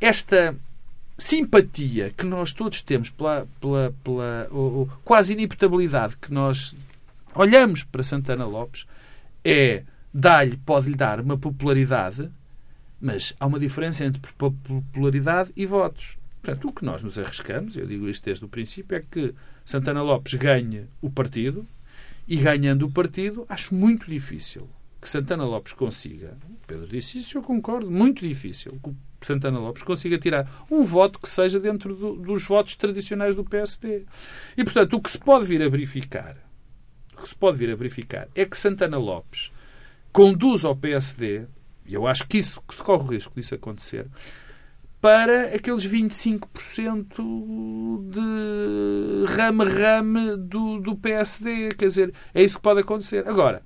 [0.00, 0.54] esta
[1.18, 6.74] simpatia que nós todos temos pela, pela, pela o- o- quase inimputabilidade que nós
[7.34, 8.84] olhamos para Santana Lopes
[9.44, 9.82] é
[10.12, 12.30] dar-lhe, pode-lhe dar uma popularidade,
[13.00, 16.16] mas há uma diferença entre po- popularidade e votos.
[16.46, 19.34] Portanto, o que nós nos arriscamos, eu digo isto desde o princípio, é que
[19.64, 21.66] Santana Lopes ganhe o partido
[22.28, 24.68] e ganhando o partido, acho muito difícil
[25.00, 28.78] que Santana Lopes consiga, Pedro disse isso, eu concordo, muito difícil
[29.20, 33.42] que Santana Lopes consiga tirar um voto que seja dentro do- dos votos tradicionais do
[33.44, 34.04] PSD.
[34.56, 36.36] E, portanto, o que se pode vir a verificar,
[37.18, 39.50] o que se pode vir a verificar é que Santana Lopes
[40.12, 41.44] conduz ao PSD,
[41.86, 44.06] e eu acho que isso que se corre o risco disso acontecer,
[45.06, 51.68] para aqueles 25% de rame-rame do, do PSD.
[51.78, 53.22] Quer dizer, é isso que pode acontecer.
[53.28, 53.62] Agora,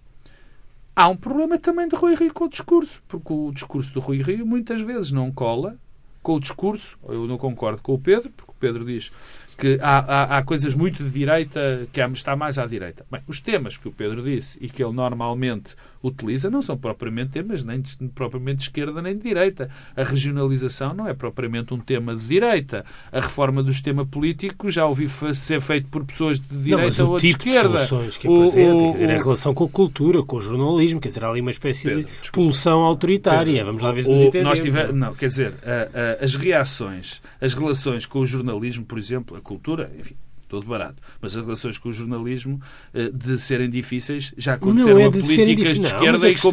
[0.95, 4.21] há um problema também de Rui Rio com o discurso, porque o discurso do Rui
[4.21, 5.79] Rio muitas vezes não cola
[6.23, 6.99] com o discurso.
[7.09, 9.11] Eu não concordo com o Pedro, porque o Pedro diz
[9.57, 13.07] que há, há, há coisas muito de direita que está mais à direita.
[13.11, 17.31] Bem, os temas que o Pedro disse e que ele normalmente utiliza não são propriamente
[17.33, 19.69] temas nem de, propriamente de esquerda nem de direita.
[19.97, 22.85] A regionalização não é propriamente um tema de direita.
[23.13, 26.99] A reforma do sistema político já ouvi ser feito por pessoas de Não, direita mas
[27.01, 27.87] o ou de tipo de esquerda.
[27.87, 30.41] soluções que O- apresenta, o- quer dizer, a o- relação com a cultura, com o
[30.41, 32.33] jornalismo, quer dizer, há ali uma espécie Pedro, de desculpa.
[32.33, 33.65] pulsão autoritária.
[33.65, 34.49] Vamos lá ver se nos O- entendemos.
[34.49, 38.99] nós tive- não, quer dizer, a- a- as reações, as relações com o jornalismo, por
[38.99, 40.15] exemplo, a cultura, enfim,
[40.51, 42.61] todo barato, mas as relações com o jornalismo
[42.93, 46.31] eh, de serem difíceis já aconteceram Não é a de serem políticas de esquerda a
[46.31, 46.51] e com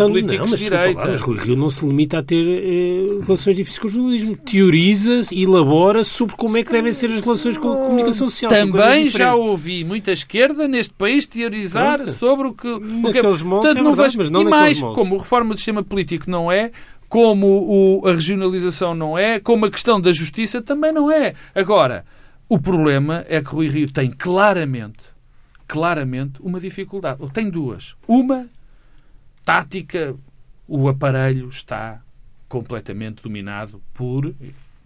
[0.47, 0.99] mas de direita.
[0.99, 4.37] lá, mas Rui Rio não se limita a ter eh, relações difíceis com o jornalismo.
[4.37, 8.51] Teoriza, elabora sobre como é que devem ser as relações com a comunicação social.
[8.51, 12.11] Também já ouvi muita esquerda neste país teorizar Pronto.
[12.11, 12.67] sobre o que.
[13.01, 14.95] Naqueles moldes, é não verdade, mas não e mais, moldes.
[15.01, 16.71] como a reforma do sistema político não é,
[17.09, 17.47] como
[18.01, 21.33] o- a regionalização não é, como a questão da justiça também não é.
[21.55, 22.05] Agora,
[22.49, 25.03] o problema é que Rui Rio tem claramente,
[25.67, 27.21] claramente, uma dificuldade.
[27.21, 27.95] Ou tem duas.
[28.07, 28.47] Uma,
[29.43, 30.15] tática,
[30.67, 32.01] o aparelho está
[32.47, 34.33] completamente dominado por,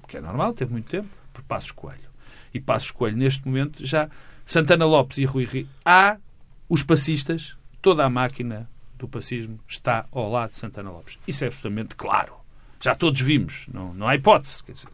[0.07, 2.09] que é normal, teve muito tempo, por Passos Coelho.
[2.53, 4.09] E Passos Coelho, neste momento, já
[4.45, 6.17] Santana Lopes e Rui Rio, há
[6.67, 11.17] os passistas, toda a máquina do pacismo está ao lado de Santana Lopes.
[11.27, 12.33] Isso é absolutamente claro.
[12.79, 14.63] Já todos vimos, não, não há hipótese.
[14.63, 14.87] Quer dizer,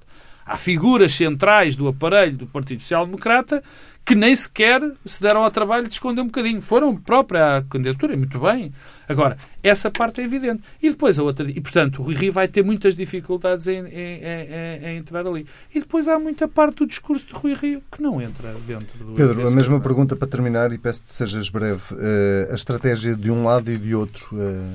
[0.48, 3.62] há figuras centrais do aparelho do Partido Social Democrata
[4.08, 6.62] que nem sequer se deram ao trabalho de esconder um bocadinho.
[6.62, 8.72] Foram própria à candidatura, muito bem.
[9.06, 10.64] Agora, essa parte é evidente.
[10.82, 11.46] E depois a outra.
[11.52, 15.46] E, portanto, o Rui Rio vai ter muitas dificuldades em, em, em, em, entrar ali.
[15.76, 19.14] E depois há muita parte do discurso de Rui Rio que não entra dentro do.
[19.14, 21.94] Pedro, a mesma pergunta para terminar e peço que sejas breve.
[21.94, 24.74] Uh, a estratégia de um lado e de outro uh,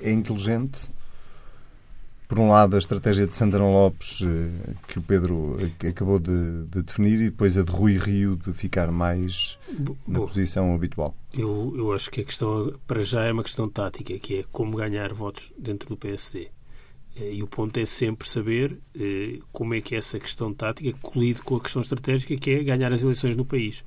[0.00, 0.88] é inteligente?
[2.26, 5.56] Por um lado, a estratégia de Santana Lopes, eh, que o Pedro
[5.86, 9.58] acabou de, de, definir, e depois a de Rui Rio, de ficar mais
[10.08, 11.14] na Bom, posição habitual.
[11.32, 14.76] Eu, eu acho que a questão, para já, é uma questão tática, que é como
[14.76, 16.48] ganhar votos dentro do PSD.
[17.16, 21.42] Eh, e o ponto é sempre saber eh, como é que essa questão tática colide
[21.42, 23.84] com a questão estratégica, que é ganhar as eleições no país.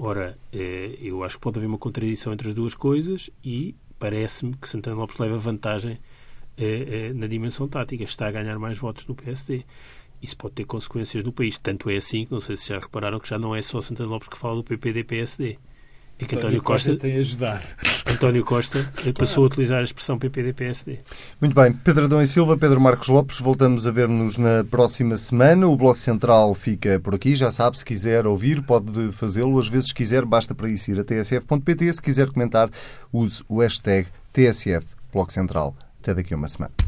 [0.00, 4.68] Ora, eu acho que pode haver uma contradição entre as duas coisas e parece-me que
[4.68, 5.98] Santana Lopes leva vantagem
[6.58, 9.64] é, é, na dimensão tática, está a ganhar mais votos no PSD.
[10.20, 11.56] Isso pode ter consequências no país.
[11.58, 14.10] Tanto é assim que, não sei se já repararam, que já não é só Santana
[14.10, 15.58] Lopes que fala do PPD-PSD.
[16.20, 17.62] É que António, António Costa, Costa, tem a ajudar.
[18.10, 20.98] António Costa passou a utilizar a expressão PPD-PSD.
[21.40, 21.72] Muito bem.
[21.72, 25.68] Pedro Adão e Silva, Pedro Marcos Lopes, voltamos a ver-nos na próxima semana.
[25.68, 27.36] O Bloco Central fica por aqui.
[27.36, 29.60] Já sabe, se quiser ouvir, pode fazê-lo.
[29.60, 31.92] Às vezes, quiser, basta para isso ir a tsf.pt.
[31.92, 32.68] Se quiser comentar,
[33.12, 35.76] use o hashtag TSF Bloco Central.
[36.00, 36.87] Até daqui a uma semana.